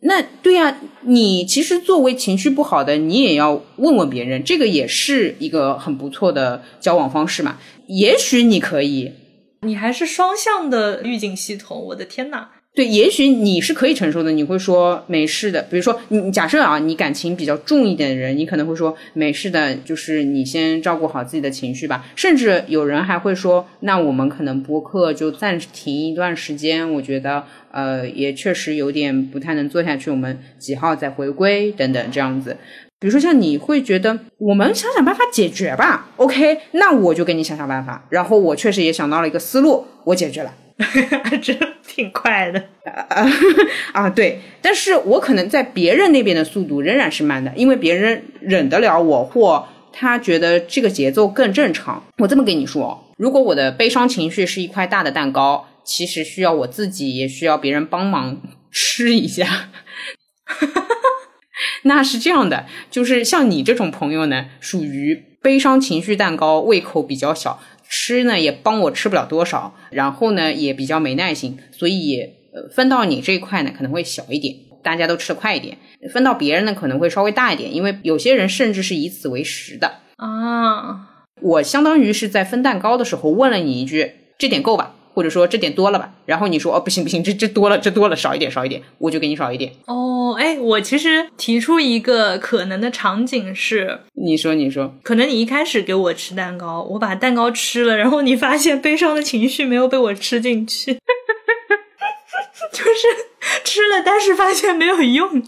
[0.06, 7.58] 那对呀，你其实作为情绪不好的，你也要问问别人，这个也是一个很不错的交往方式嘛。
[7.86, 9.10] 也许你可以，
[9.62, 12.48] 你还是双向的预警系统，我的天呐！
[12.74, 15.62] 对，也许你是可以承受的，你会说没事的。
[15.70, 22.04] 比如说，你假设啊，你感情比较重一点的人，你可能会说没事的，就是你先照顾好自己的情绪吧。
[22.16, 32.56] 甚至有人还会说，那我们可能播客就暂停一段时间，我觉得呃也确实有点不太能做下去，我们几号再回归等等这样子。
[32.98, 38.04] 比如说像你会觉得我们想想办法解决吧，OK，那我就给你想想办法。
[38.10, 40.52] 然后我确实也想到了一个思路，我解决了。
[41.40, 41.54] 这
[41.86, 43.24] 挺快的啊
[43.94, 44.10] 啊！
[44.10, 52.02] 对，但是我可能在别人那边的速度仍然是慢的，因为别人忍得了我，或他觉得这个节奏更正常。
[52.18, 58.40] 我这么跟你说，如果我的悲伤情绪是一块大的蛋糕，其实需要我自己，也需要别人帮忙
[58.72, 59.68] 吃一下。
[61.82, 67.60] 那是这样的，就是像你这种朋友呢，属于悲伤情绪蛋糕，胃口比较小。
[67.88, 72.20] 吃呢也帮我吃不了多少，然后呢也比较没耐心，所以
[72.52, 75.76] 呃分到你这一块呢可能会小一点，大家都吃的快一点；
[76.12, 81.10] 分到别人呢可能会稍微大一点，因为有些人甚至是以此为食的啊。
[81.40, 89.72] 我相当于是在分蛋糕的时候问了你一句：“这点够吧？”或者说这点多了吧，然后你说哦不行不行，这这多了这多了少一点少一点，我就给你少一点。
[89.86, 100.94] 哦，哎，我其实提出一个可能的场景是，你说你说，可能你一开始给我吃蛋糕，我把蛋糕吃了，然后你发现悲伤的情绪没有被我吃进去，
[102.72, 103.08] 就是
[103.62, 105.40] 吃了，但是发现没有用，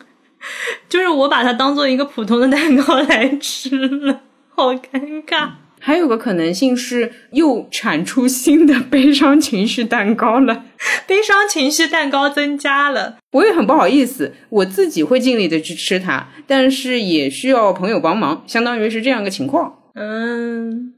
[0.89, 4.21] 就是我把它当做一个普通的蛋糕来吃了，
[4.55, 5.51] 好尴尬。
[5.87, 10.65] 还有个可能性是又产出新的悲伤情绪蛋糕了，
[11.07, 19.79] 悲伤情绪蛋糕增加了，我也很不好意思，我自己会尽力的去吃它，但是也需要朋友帮忙，相当于是这样个情况。
[19.95, 20.93] 嗯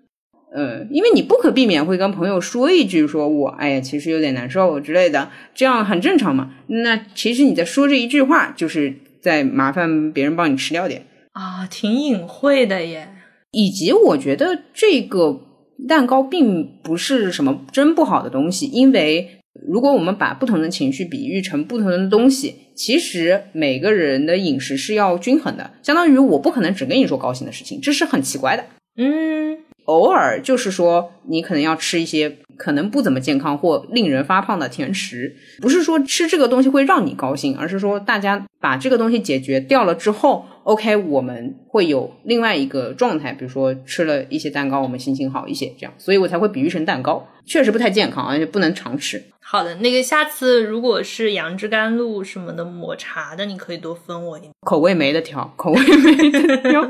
[0.54, 6.52] 呃，因为你不可避免会跟朋友说一句，说我哎呀，其实有点难受之类的，这样很正常嘛。
[6.68, 13.10] 那其实你在说这一句话，就是在麻烦别人帮你吃掉点啊，挺隐晦的耶。
[13.52, 15.40] 以及我觉得这个
[15.88, 25.70] 蛋糕并不是什么真不好的东西，因为如果我们把不同的情绪比喻成不同的东西，其实每个人的饮食是要均衡的。
[25.82, 28.64] 相当于我不可能只跟你说高兴的事情，这是很奇怪的。
[28.96, 32.36] 嗯，偶尔就是说你可能要吃一些。
[32.58, 49.22] 可能不怎么健康或令人发胖的甜食，不是说吃这个东西会让你高兴，而是说大家把这个东西解决掉了之后，OK，我们会有另外一个状态，比如说吃了一些蛋糕，我们心情好一些，这样，所以我才会比喻成蛋糕，确实不太健康，而且不能常吃。
[49.40, 56.86] 好的，那个下次如果是杨枝甘露什么的抹茶的，你可以多分我一点，口味没得挑， 口味没得挑。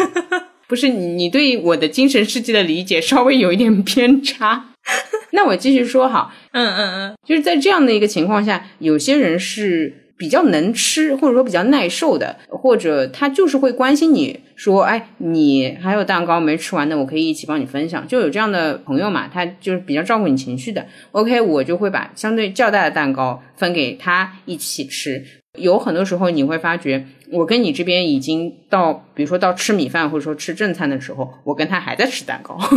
[0.68, 4.66] 不是你，你对我的精神世界的理解稍微有一点偏差。
[5.32, 18.06] 那我继续说哈，嗯嗯嗯，就是在这样的一个情况下，有些人是比较能吃，或者说比较耐受的，或者他就是会关心你说，哎，你还有蛋糕没吃完的，我可以一起帮你分享。
[18.08, 20.86] 就有这样的朋友嘛，他就是比较照顾你情绪的。
[21.12, 25.22] OK，我就会把相对较大的蛋糕分给他一起吃。
[25.58, 32.58] 有很多时候你会发觉，我跟你这边已经到，比如说到吃米饭或者说吃正餐的时候，我跟他还在吃蛋糕。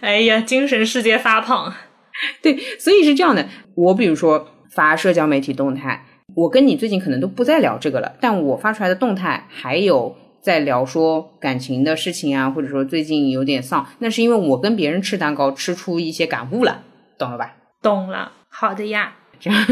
[0.00, 1.72] 哎呀，精神世界发胖，
[2.42, 3.46] 对，所以是这样的。
[3.74, 6.04] 我比如说发社交媒体动态，
[6.34, 16.82] 我跟你最近可能都不再聊这个了，但我发出来的动态还有在聊说感情的事情啊，或者说最近有点丧，那是因为我跟别人吃蛋糕吃出一些感悟了，
[17.18, 17.56] 懂了吧？
[17.82, 19.16] 懂了，好的呀。
[19.38, 19.66] 这样，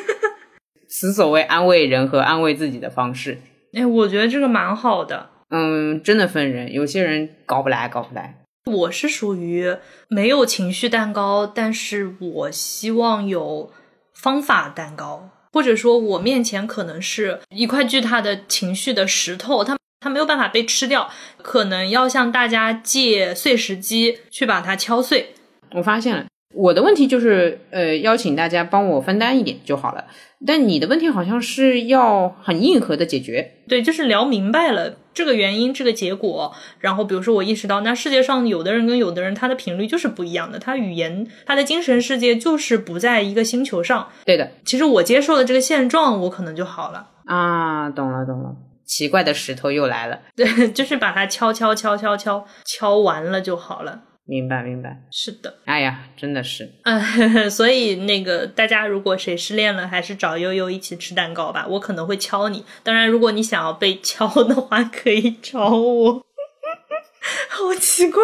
[0.86, 3.38] 此所谓安慰人和安慰自己的方式。
[3.72, 5.30] 哎，我觉得这个蛮好的。
[5.48, 8.34] 嗯，真的分人，有些人搞不来，搞不来。
[8.66, 9.76] 我是属于
[10.08, 13.72] 没有情绪蛋糕，但是我希望有
[14.12, 21.08] 方法蛋糕，或者说我面前可能是一块巨大的情绪的石头，它它没有办法被吃掉，
[21.42, 25.34] 可能要向大家借碎石机去把它敲碎。
[25.72, 26.26] 我发现了。
[26.56, 30.06] 我的问题就是，呃，邀请大家帮我分担一点就好了。
[30.46, 33.58] 但你的问题好像是要很硬核的解决。
[33.68, 44.08] 对，就是聊明白了这个原因、这个结果，然后比如说我意识到，那世界上有的人跟有的人他的频率就是不一样的，他语言、他的精神世界就是不在一个星球上。
[44.24, 47.08] 对的，其实我接受了这个现状，我可能就好了。
[47.26, 50.20] 啊，懂了懂了，奇怪的石头又来了。
[50.34, 54.02] 对，就是把它敲敲敲敲敲敲完了就好了。
[54.26, 55.54] 明白，明白，是的。
[55.64, 57.00] 哎呀，真的是，嗯，
[57.48, 61.66] 所以那个大家如果谁失恋了，还是找悠悠一起吃蛋糕吧。
[61.68, 66.22] 我可能会敲你，当然如果你想要被敲的话，可以找我。
[67.48, 68.22] 好奇怪，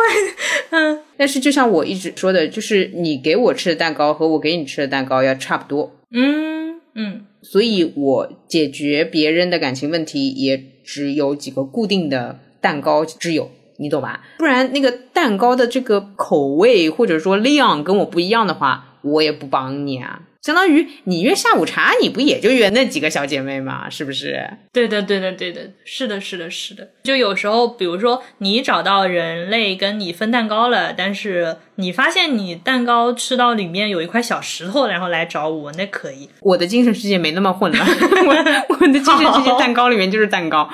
[0.70, 14.20] 嗯，但是就像我一直说的，就是你给我吃的蛋糕和我给你吃的蛋糕要差不多，嗯嗯，所以我解决别人的感情问题也只有几个固定的蛋糕之友，你懂吧？
[14.38, 20.20] 不然那个蛋糕的这个口味或者说量跟我不一样的话，我也不帮你啊。
[20.42, 23.88] 相当于你约下午茶，你不也就约那几个小姐妹吗？
[23.88, 24.44] 是不是？
[24.72, 26.88] 对的，对的，对的，是的，是的，是的。
[27.04, 36.28] 就有时候，比如说你找到人类跟你分蛋糕了，但是你发现你蛋糕吃到里面有一块小石头，然后来找我，那可以。
[36.40, 37.86] 我的精神世界没那么混乱，
[38.26, 38.34] 我
[38.80, 40.68] 我的精神世界蛋糕里面就是蛋糕，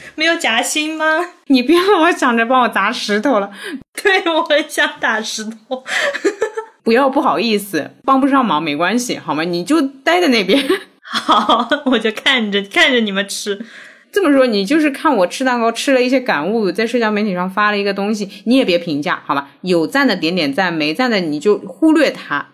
[0.16, 1.04] 没有夹心吗？
[1.46, 3.50] 你别让我想着帮我砸石头了。
[4.02, 5.84] 对，我很想打石头。
[6.82, 9.42] 不要不好意思，帮不上忙没关系，好吗？
[9.44, 10.62] 你就待在那边。
[11.02, 13.64] 好，我就看着看着你们吃。
[14.12, 19.48] 这么说，你就是看我吃蛋糕吃了一些感悟，在社交媒体上发了一个东西，你也别评价，好吧？
[19.62, 22.46] 有赞的点点赞，没赞的你就忽略他，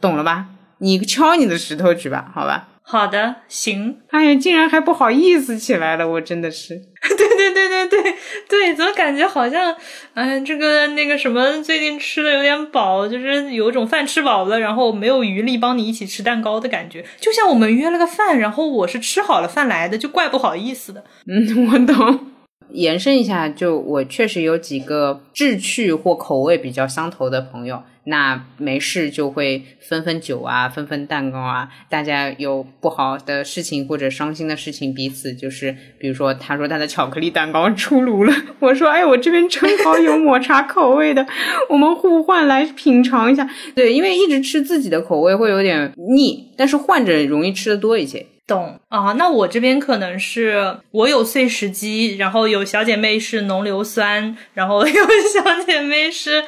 [0.00, 0.46] 懂了吧？
[0.78, 2.67] 你敲你的石头去吧，好吧？
[2.90, 3.98] 好的，行。
[4.08, 6.74] 哎呀，竟然还不好意思起来了，我真的是。
[7.06, 8.14] 对对对对对
[8.48, 9.76] 对，怎么感觉好像，
[10.14, 17.04] 哎，这个那个什么，最近吃的有点饱，就是有种饭吃饱了，然后没有余力帮你一起吃蛋糕的感觉。
[17.20, 21.04] 就像我们约了个饭，然后我是吃好了饭来的，就怪不好意思的。
[21.26, 22.20] 嗯，我懂。
[22.72, 31.68] 延伸一下，就我确实有几个志趣或口味比较相投的朋友，那没事就会分分酒啊，分分蛋糕啊。
[31.88, 41.26] 大家有不好的事情或者伤心的事情，彼此就是，比如说他说他的巧克力蛋糕出炉了，我说哎，我这边正好有抹茶口味的，
[41.68, 43.48] 我们互换来品尝一下。
[43.74, 48.24] 对，因为一直吃自己的口味会有点腻，但是换着容易吃的多一些。
[48.48, 56.42] 懂啊，那我这边可能是我有碎石机，然后有小姐妹是浓硫酸，然后 有小姐妹是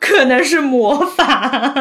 [0.00, 1.72] 可能是魔法，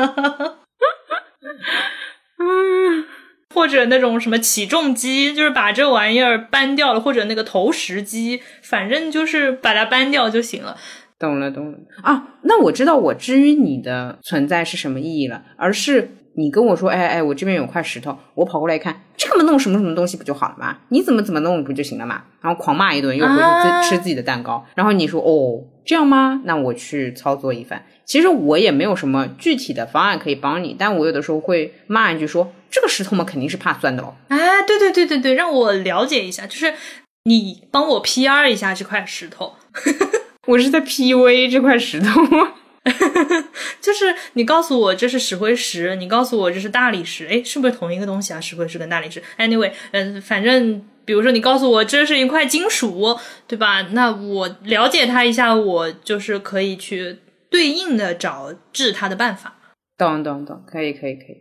[2.37, 3.05] 嗯，
[3.53, 10.77] 或者那种什么起重机，就是把这玩意儿搬掉了，或者那个投石机，反正就是把它搬掉就行了。
[11.17, 16.11] 懂了，懂了啊，那我知道我至于你的存在是什么意义了，而是。
[16.35, 20.77] 你跟我说，哎哎，我这边有块石头，我跑过来一看，这么弄什么什么东西不就好了吗？
[20.89, 22.23] 你怎么怎么弄不就行了嘛？
[22.41, 23.41] 然后狂骂一顿，又回去
[23.83, 24.65] 自吃自己的蛋糕。
[24.75, 26.41] 然后你说，哦，这样吗？
[26.45, 27.83] 那我去操作一番。
[28.05, 34.13] 其实我也没有什么具体的方案可以帮你，但我有的时候会骂一句，说这个石头嘛，肯定是怕酸的喽。
[34.27, 36.73] 哎，对对对对对，让我了解一下，就是
[37.23, 39.53] 你帮我 P R 一下这块石头。
[40.47, 42.21] 我是在 P U A 这块石头。
[43.79, 48.41] 就是你告诉我这是石灰石，你告诉我这是大理石，哎，是不是同一个东西啊？
[48.41, 53.83] 石灰石跟大理石？Anyway，嗯，反正比如说你告诉我这是一块金属，对吧？
[53.91, 57.19] 那我了解它一下，我就是可以去
[57.49, 59.55] 对应的找治它的办法。
[59.97, 61.37] 懂懂懂，可以可以可以。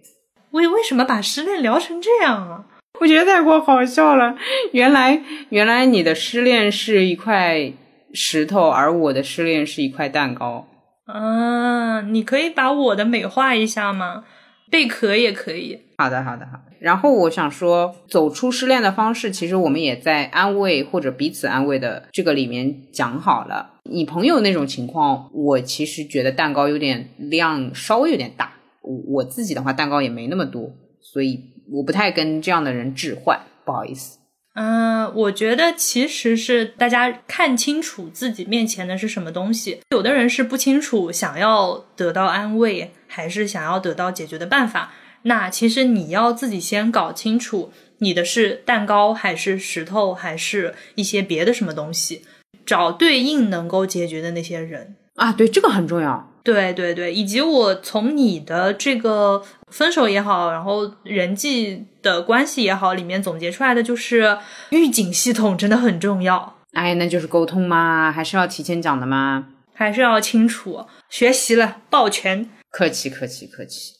[0.50, 2.64] 为为什么把失恋聊成这样啊？
[3.00, 4.36] 我觉得太过好笑了。
[4.72, 7.72] 原来原来你的失恋是一块
[8.12, 10.66] 石头，而我的失恋是一块蛋糕。
[11.10, 14.24] 啊，你可以把我的美化一下吗？
[14.70, 15.80] 贝壳也可以。
[15.98, 16.60] 好的，好的，好。
[16.78, 23.74] 然后我想说，走出失恋的方式，其实我们也在安慰或者彼此安慰的这个里面讲好了。
[23.82, 28.52] 你朋友那种情况，我其实觉得蛋糕有点量稍微有点大。
[28.82, 30.72] 我我自己的话，蛋糕也没那么多，
[31.02, 34.19] 所以我不太跟这样的人置换，不好意思。
[34.54, 39.80] 嗯，我觉得其实是大家看清楚自己面前的是什么东西。
[39.90, 44.92] 有的人是不清楚想要得到安慰，还是想要得到解决的办法。
[45.22, 52.22] 那其实你要自己先搞清楚，你的是蛋糕，还是石头，还是一些别的什么东西，
[52.66, 55.32] 找对应能够解决的那些人啊。
[55.32, 56.29] 对，这个很重要。
[56.42, 64.38] 对对对，以及我从你的这个分手也好，然后人际的关系也好，里面总结出来的就是
[64.70, 66.56] 预警系统真的很重要。
[66.72, 70.86] 哎，那就是沟通嘛，还是要提前讲的嘛，还是要清楚。
[71.08, 72.48] 学习了，抱拳。
[72.70, 73.92] 客气客气客气，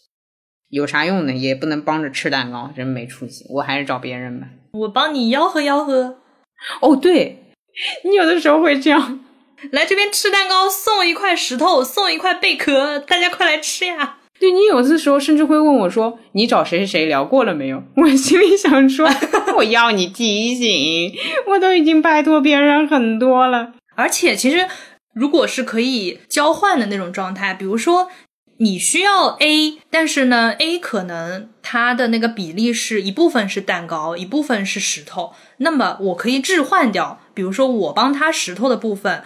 [0.68, 1.32] 有啥用呢？
[1.32, 3.44] 也不能帮着吃蛋糕，真没出息。
[3.50, 4.46] 我还是找别人吧。
[4.72, 6.18] 我帮你吆喝吆喝。
[6.80, 7.42] 哦，对，
[8.04, 9.20] 你有的时候会这样。
[9.72, 14.16] 来这边吃蛋糕，送一块石头，送一块贝壳，大家快来吃呀！
[14.38, 19.06] 对你有的时候甚至会问我说：“你找谁谁谁聊过了没有？” 我心里想说
[19.58, 21.12] ：“我要你提醒，
[21.46, 24.66] 我都已经拜托别人很多了。”而且其实，
[25.12, 28.08] 如果是可以交换的那种状态，比如说
[28.56, 39.22] 你需要 A，但是呢 A 可能它的那个比例是一部分是蛋糕，一部分是石头，那么我可以置换掉，比如说我帮他石头的部分。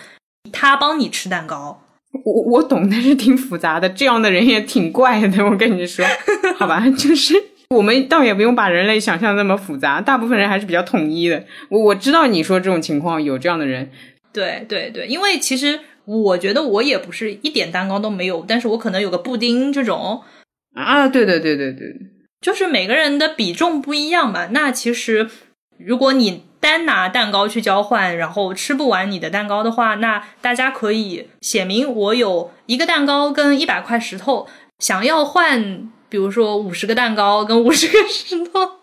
[0.52, 1.80] 他帮你吃蛋糕。
[2.24, 5.44] 我我懂，但是挺复杂的，这样的人也挺怪的。
[5.44, 6.04] 我跟你说，
[6.56, 7.34] 好吧，就是
[7.70, 11.44] 我们倒也不用把人类想象那么复杂，大部分人还是比较统一的。
[11.70, 13.90] 我我知道你说这种情况有这样的人，
[14.32, 20.22] 对对对，因为其实我觉得我也不是一点蛋糕都没有，但是我可能有个布丁这种
[20.74, 21.88] 啊，对对对对对，
[22.40, 24.46] 就是每个人的比重不一样嘛。
[24.52, 25.28] 那其实
[25.78, 26.44] 如果你。
[26.64, 38.78] 单拿蛋糕去交换，然后吃不完你的蛋糕的话，那大家可以写明我有一个蛋糕跟一百块石头，想要换，比如说五十个蛋糕跟五十个石头。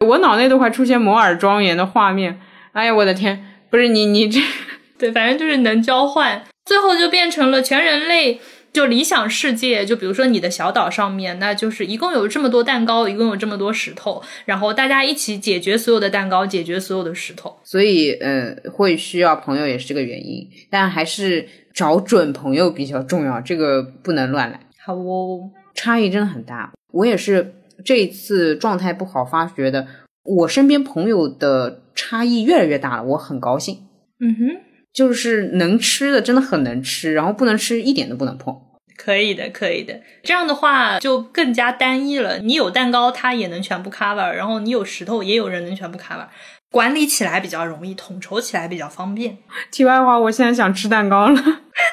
[0.00, 2.40] 我脑内都快出现摩尔庄园的画面。
[2.72, 3.46] 哎呀，我的天！
[3.70, 4.40] 不是你你这，
[4.98, 8.40] 对，反正就是能交换，最后就变成了全人类。
[8.74, 17.56] 就理想世界，就比如说你的小岛上面，那就是一共有这么多蛋糕，一共有这么多石头，然后大家一起解决所有的蛋糕，解决所有的石头。
[17.62, 24.58] 所以，呃，会需要朋友也是这个原因，但还是找准朋友比较重要，这个不能乱来。
[24.84, 26.72] 好哦，差异真的很大。
[26.90, 29.86] 我也是这一次状态不好，发觉的，
[30.24, 33.78] 我身边朋友的差异越来越大了，我很高兴。
[34.18, 34.73] 嗯哼。
[34.94, 38.56] 就是能吃的真的很能吃，然后不能吃一点都不能碰。
[38.96, 40.00] 可以的，可以的。
[40.22, 42.38] 这样的话就更加单一了。
[42.38, 46.24] 你有蛋糕，它也能全部 cover；然后你有石头，也有人能全部 cover。
[46.70, 49.36] 管理起来比较容易，统筹起来比较方便。
[49.72, 51.42] 题外话，我现在想吃蛋糕了。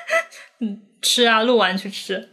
[0.62, 2.30] 嗯，吃啊，录完去吃。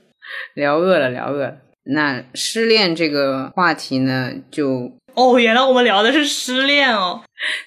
[0.55, 1.57] 聊饿了，聊饿了。
[1.85, 4.98] 那失恋这个话题呢，就。
[5.19, 7.21] 哦，原来我们聊的是失恋哦。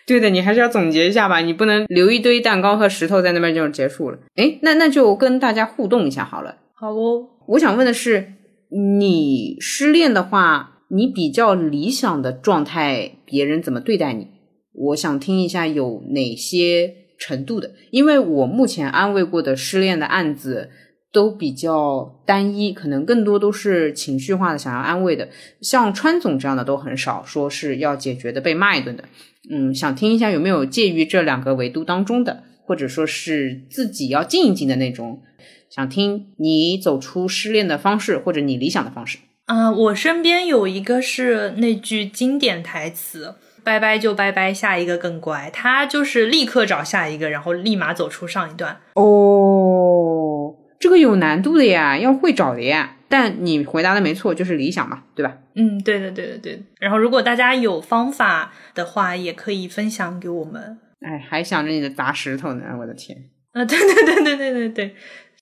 [0.07, 4.18] 对的，你还是要总结一下吧，你不能留一堆蛋糕和石头在那边就结束了。
[4.36, 6.56] 哎，那那就跟大家互动一下好了。
[6.73, 8.34] 好哦，我想问的是，
[8.95, 14.28] 你失恋的话，你比较理想的状态，别人怎么对待你？
[14.73, 20.69] 我想听一下有哪些程度的，因为我目前安慰过的失恋的案子。
[21.12, 25.28] 都比较单一，可能更多都是情绪化的，想要安慰的。
[25.62, 29.04] 像川总这样的都很少，说是要解决的，被骂一顿的。
[29.50, 35.22] 嗯，想听一下有没有介于这两个维度当中的，或者说是自己要静一静的那种。
[35.70, 39.18] 想听你走出失恋的方式，或者你理想的方式。
[39.46, 48.80] 啊，我身边有一个是那句经典台词：“拜拜就拜拜，下一个更乖。”他就是立刻找下一个，然后立马走出上一段。
[48.96, 50.31] 哦。
[50.82, 52.98] 这个有难度的呀，要会找的呀。
[53.08, 55.38] 但你回答的没错，就是理想嘛，对吧？
[55.56, 56.64] 嗯，对的，对的，对的。
[56.80, 60.80] 然后，如果大家有方法的话，也可以分享给我们。
[61.06, 63.18] 哎，还想着你的砸石头呢，我的天！
[63.52, 64.95] 啊，对对对对对对对，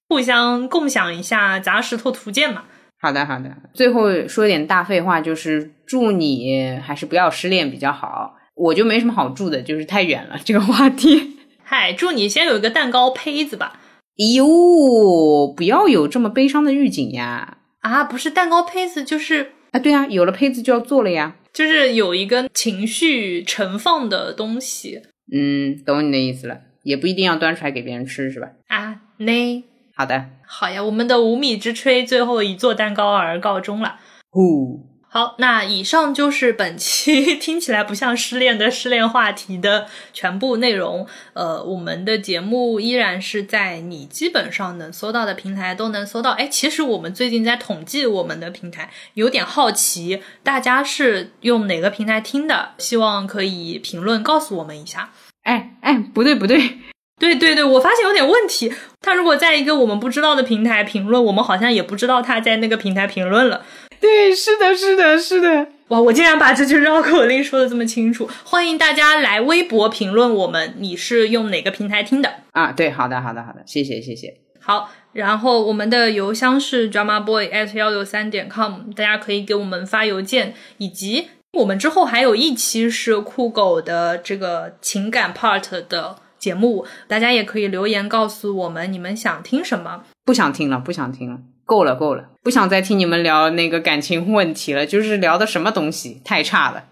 [0.07, 2.63] 互相共享一下砸石头图鉴嘛。
[2.99, 3.55] 好的，好的。
[3.73, 8.35] 最后说点大废话，就是祝你还是不要失恋比较好。
[8.55, 11.37] 我就没什么好祝的，就是太远了这个话题。
[11.63, 13.78] 嗨，祝你先有一个蛋糕胚子吧。
[14.19, 17.59] 哎呦，不要有这么悲伤的预警呀！
[17.79, 25.01] 啊，不是蛋糕胚子，就是啊，对啊，有了胚子就要做了呀，就是有一个情绪盛放的东西。
[25.31, 28.49] 嗯，懂你的意思了，也不一定要端出来给别人吃，是吧？
[28.67, 29.63] 啊，那
[29.95, 34.01] 好的，好呀，我们的无米之炊最后以做蛋糕而告终了。
[34.29, 34.88] 呼。
[35.11, 41.07] 好，那以上就是本期 听起来不像失恋的失恋话题的全部内容。
[41.33, 46.29] 呃，我们的节目依然是在你基本上能搜到的平台都能搜到。
[46.33, 55.09] 哎，其实我们最近在统计我们的平台，有点好奇大家是用哪个平台听的，希望可以评论告诉我们一下。
[55.41, 56.77] 哎哎，不对不对，
[57.19, 58.71] 对对对，我发现有点问题。
[59.01, 63.65] 他如果在一个我们不知道的平台评论，我们好像也不知道他在那个平台评论了。
[63.99, 65.67] 对，是的，是的，是的。
[65.89, 68.29] 哇，我竟然把这句绕口令说的这么清楚！
[68.43, 72.71] 欢迎大家来微博评论我们，你是用哪个平台听的啊？
[72.71, 74.37] 对，好的，好的，好的，谢谢，谢谢。
[74.61, 90.03] 好，然后我们的邮箱是 drama boy at 幺六三点 com，大家可以给我们发邮件，以及我们之后还有一期是酷狗的这个情感 part 的节目，大家也可以留言告诉我们你们想听什么。
[90.23, 91.39] 不想听了，不想听了。
[91.69, 96.85] 够了够了，不想再听你们聊那个感情问题了，就是聊的什么东西太差了。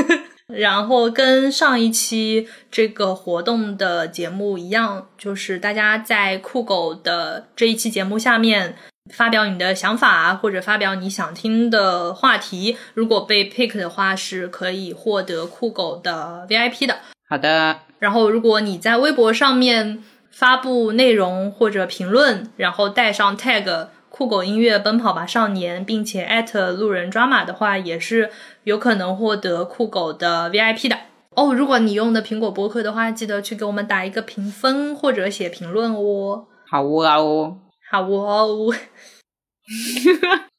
[0.48, 8.74] 然后跟上一期这个活动的节目一样，就是大家在酷狗的这一期节目下面
[9.12, 16.96] 发表你的想法，或者发表你想听的话题，如果被 pick 的话，是可以获得酷狗的 VIP 的。
[17.28, 17.80] 好的。
[17.98, 23.88] 然后如果你在微博上面发布内容或者评论，然后带上 tag。
[24.12, 28.30] 酷狗音乐奔跑吧少年，并且艾特路人抓马的话，也是
[28.64, 30.98] 有可能获得酷狗的 VIP 的。
[31.30, 36.46] 哦，如果你用的苹果播客的话，记得去给我们打一个评分或者写评论哦。
[36.70, 37.56] 好哦，
[37.90, 38.74] 好哦。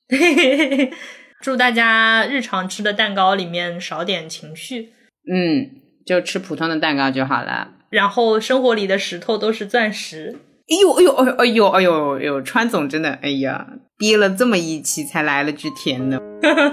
[1.39, 4.93] 祝大家日常吃的蛋糕里面少点情绪。
[5.31, 5.69] 嗯，
[6.03, 7.69] 就吃普通的蛋糕就好了。
[7.91, 10.39] 然后生活里的石头都是钻石。
[10.69, 12.41] 哎呦哎呦哎呦哎呦哎呦哎呦！
[12.41, 13.67] 川总真的哎呀，
[13.97, 16.21] 憋了这么一期才来了句甜的。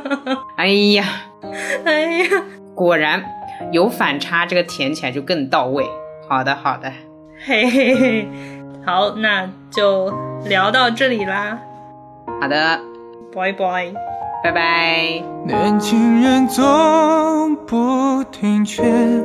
[0.57, 1.05] 哎呀
[1.85, 2.43] 哎呀，
[2.75, 3.25] 果然。
[3.73, 5.85] 有反差，这个甜起来就更到位。
[6.27, 6.91] 好的，好的，
[7.45, 8.29] 嘿嘿嘿，
[8.87, 10.11] 好，那就
[10.49, 11.59] 聊到这里啦。
[12.41, 12.81] 好的，
[13.37, 13.93] 拜拜，
[14.43, 15.23] 拜拜。
[15.47, 19.23] 年轻人总不听劝，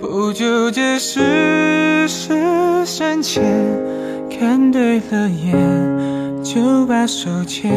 [0.00, 3.44] 不纠结世事深浅，
[4.30, 5.54] 看对了眼
[6.42, 7.72] 就把手牵，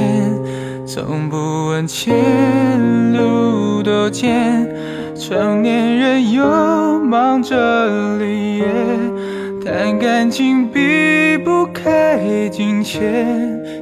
[0.85, 1.37] 从不
[1.67, 2.13] 问前
[3.13, 4.67] 路多艰。
[5.15, 6.43] 成年人又
[6.99, 8.65] 忙着立业，
[9.65, 13.25] 谈感情避不开金钱，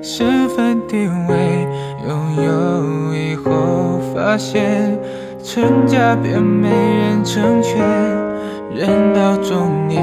[0.01, 1.67] 身份地位
[2.07, 4.97] 拥有以后，发现
[5.43, 7.77] 成家便没人成全，
[8.73, 10.01] 人到中年，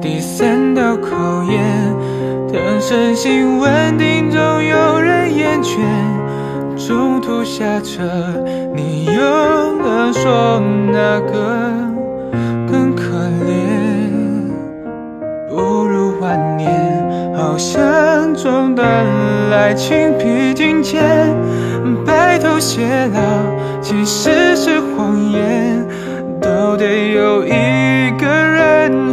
[0.00, 1.94] 第三道考验，
[2.50, 5.76] 等身心稳定，总有人厌倦。
[6.74, 8.02] 中途下车，
[8.74, 9.12] 你又
[9.82, 10.58] 能说
[10.90, 11.70] 哪个
[12.66, 13.02] 更可
[13.46, 14.50] 怜？
[15.50, 16.72] 不如晚年，
[17.36, 18.88] 好像中断
[19.52, 20.96] 爱情披荆棘，
[22.06, 22.80] 白头偕
[23.12, 23.20] 老
[23.82, 25.86] 其实是谎言，
[26.40, 28.49] 都得有一个人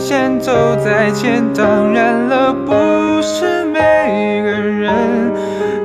[0.08, 1.44] 先走在前。
[1.54, 4.90] 当然了，不是每个人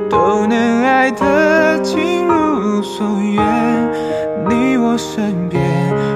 [0.09, 1.77] 都能爱得。
[1.83, 3.43] 情如所愿，
[4.47, 5.61] 你我身边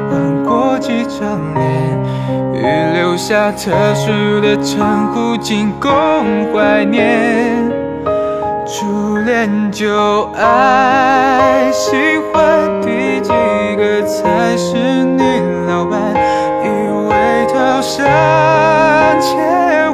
[0.10, 1.66] 换过几张脸，
[2.54, 5.92] 预留下特殊的称呼，仅供
[6.54, 7.70] 怀念。
[8.66, 11.92] 初恋就爱，喜
[12.32, 13.34] 欢第几
[13.76, 16.47] 个才是你老伴？
[17.78, 19.38] 以为套上切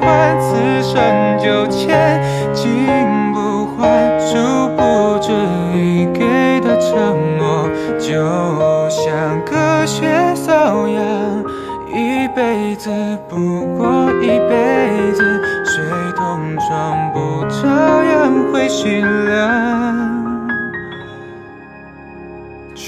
[0.01, 2.22] 换，此生就牵，
[2.53, 2.88] 金
[3.34, 5.31] 不换，殊不知
[5.73, 6.80] 你给的。
[6.80, 7.68] 承诺
[7.99, 11.43] 就像隔靴搔痒，
[11.89, 12.89] 一辈子
[13.27, 15.84] 不过一辈子，水
[16.15, 20.02] 桶装不照样会心凉。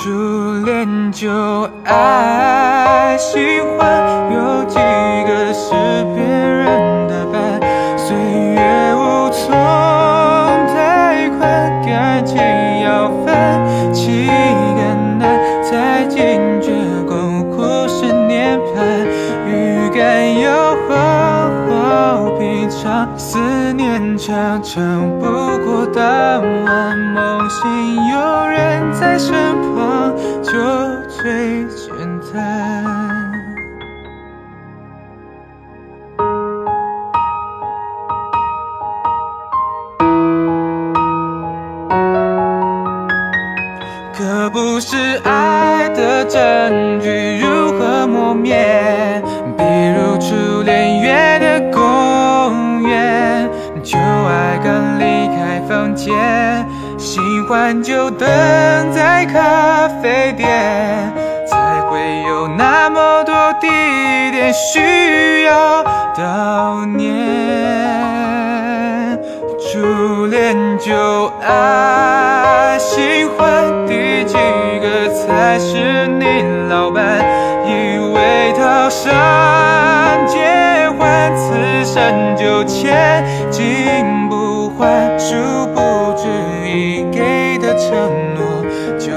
[0.06, 0.11] 初
[0.64, 1.32] 恋就
[1.84, 5.73] 爱，喜欢有几个是
[6.14, 7.60] 别人的伴，
[7.98, 9.49] 岁月无从
[10.76, 12.38] 贷款，感情
[12.84, 13.34] 要分。
[13.91, 15.23] 几个难，
[15.64, 16.69] 才惊觉
[17.07, 19.07] 共苦是涅槃。
[19.48, 23.40] 预感要好好品尝，思
[23.73, 25.26] 念常常不
[25.65, 26.95] 过当晚。
[27.15, 29.55] 梦醒有人在身
[30.56, 31.64] 说最
[57.73, 58.27] 就等
[58.91, 61.13] 在咖啡店，
[61.47, 63.67] 才会有那么多地
[64.31, 65.83] 点需要
[66.15, 67.05] 悼念。
[69.59, 77.03] 初恋就爱，新欢第几个才是你老伴？
[77.65, 79.11] 以为套上
[80.27, 80.37] 结
[80.97, 85.35] 婚，此生就千金不换，殊
[85.73, 85.81] 不
[87.77, 88.64] 承诺，
[88.97, 89.11] 就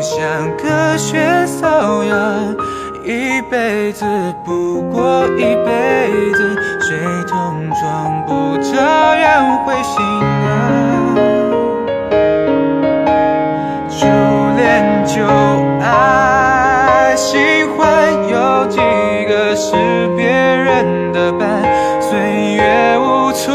[0.00, 2.56] 像隔靴搔痒。
[3.02, 4.04] 一辈子
[4.44, 8.76] 不过一辈子，水桶装不照
[9.16, 10.04] 样会心
[10.42, 10.46] 凉。
[13.88, 14.06] 初
[14.56, 15.24] 恋就
[15.82, 18.78] 爱，喜欢有几
[19.26, 19.74] 个是
[20.16, 21.62] 别人的伴，
[22.00, 22.18] 岁
[22.54, 23.54] 月无从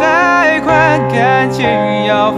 [0.00, 1.64] 贷款，感情
[2.06, 2.32] 要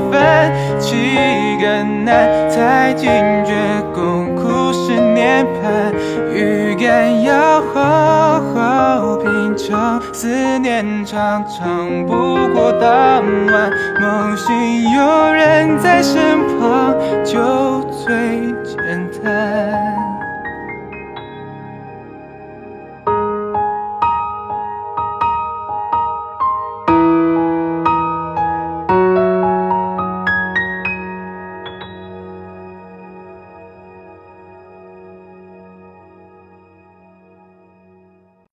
[2.06, 3.10] 难，才惊
[3.44, 3.52] 觉
[3.92, 5.92] 共苦是涅槃。
[6.32, 12.12] 预感要好好品尝，思念常常不
[12.54, 13.72] 过当晚。
[14.00, 14.54] 梦醒
[14.92, 18.14] 有人在身旁，就最
[18.62, 19.55] 简单。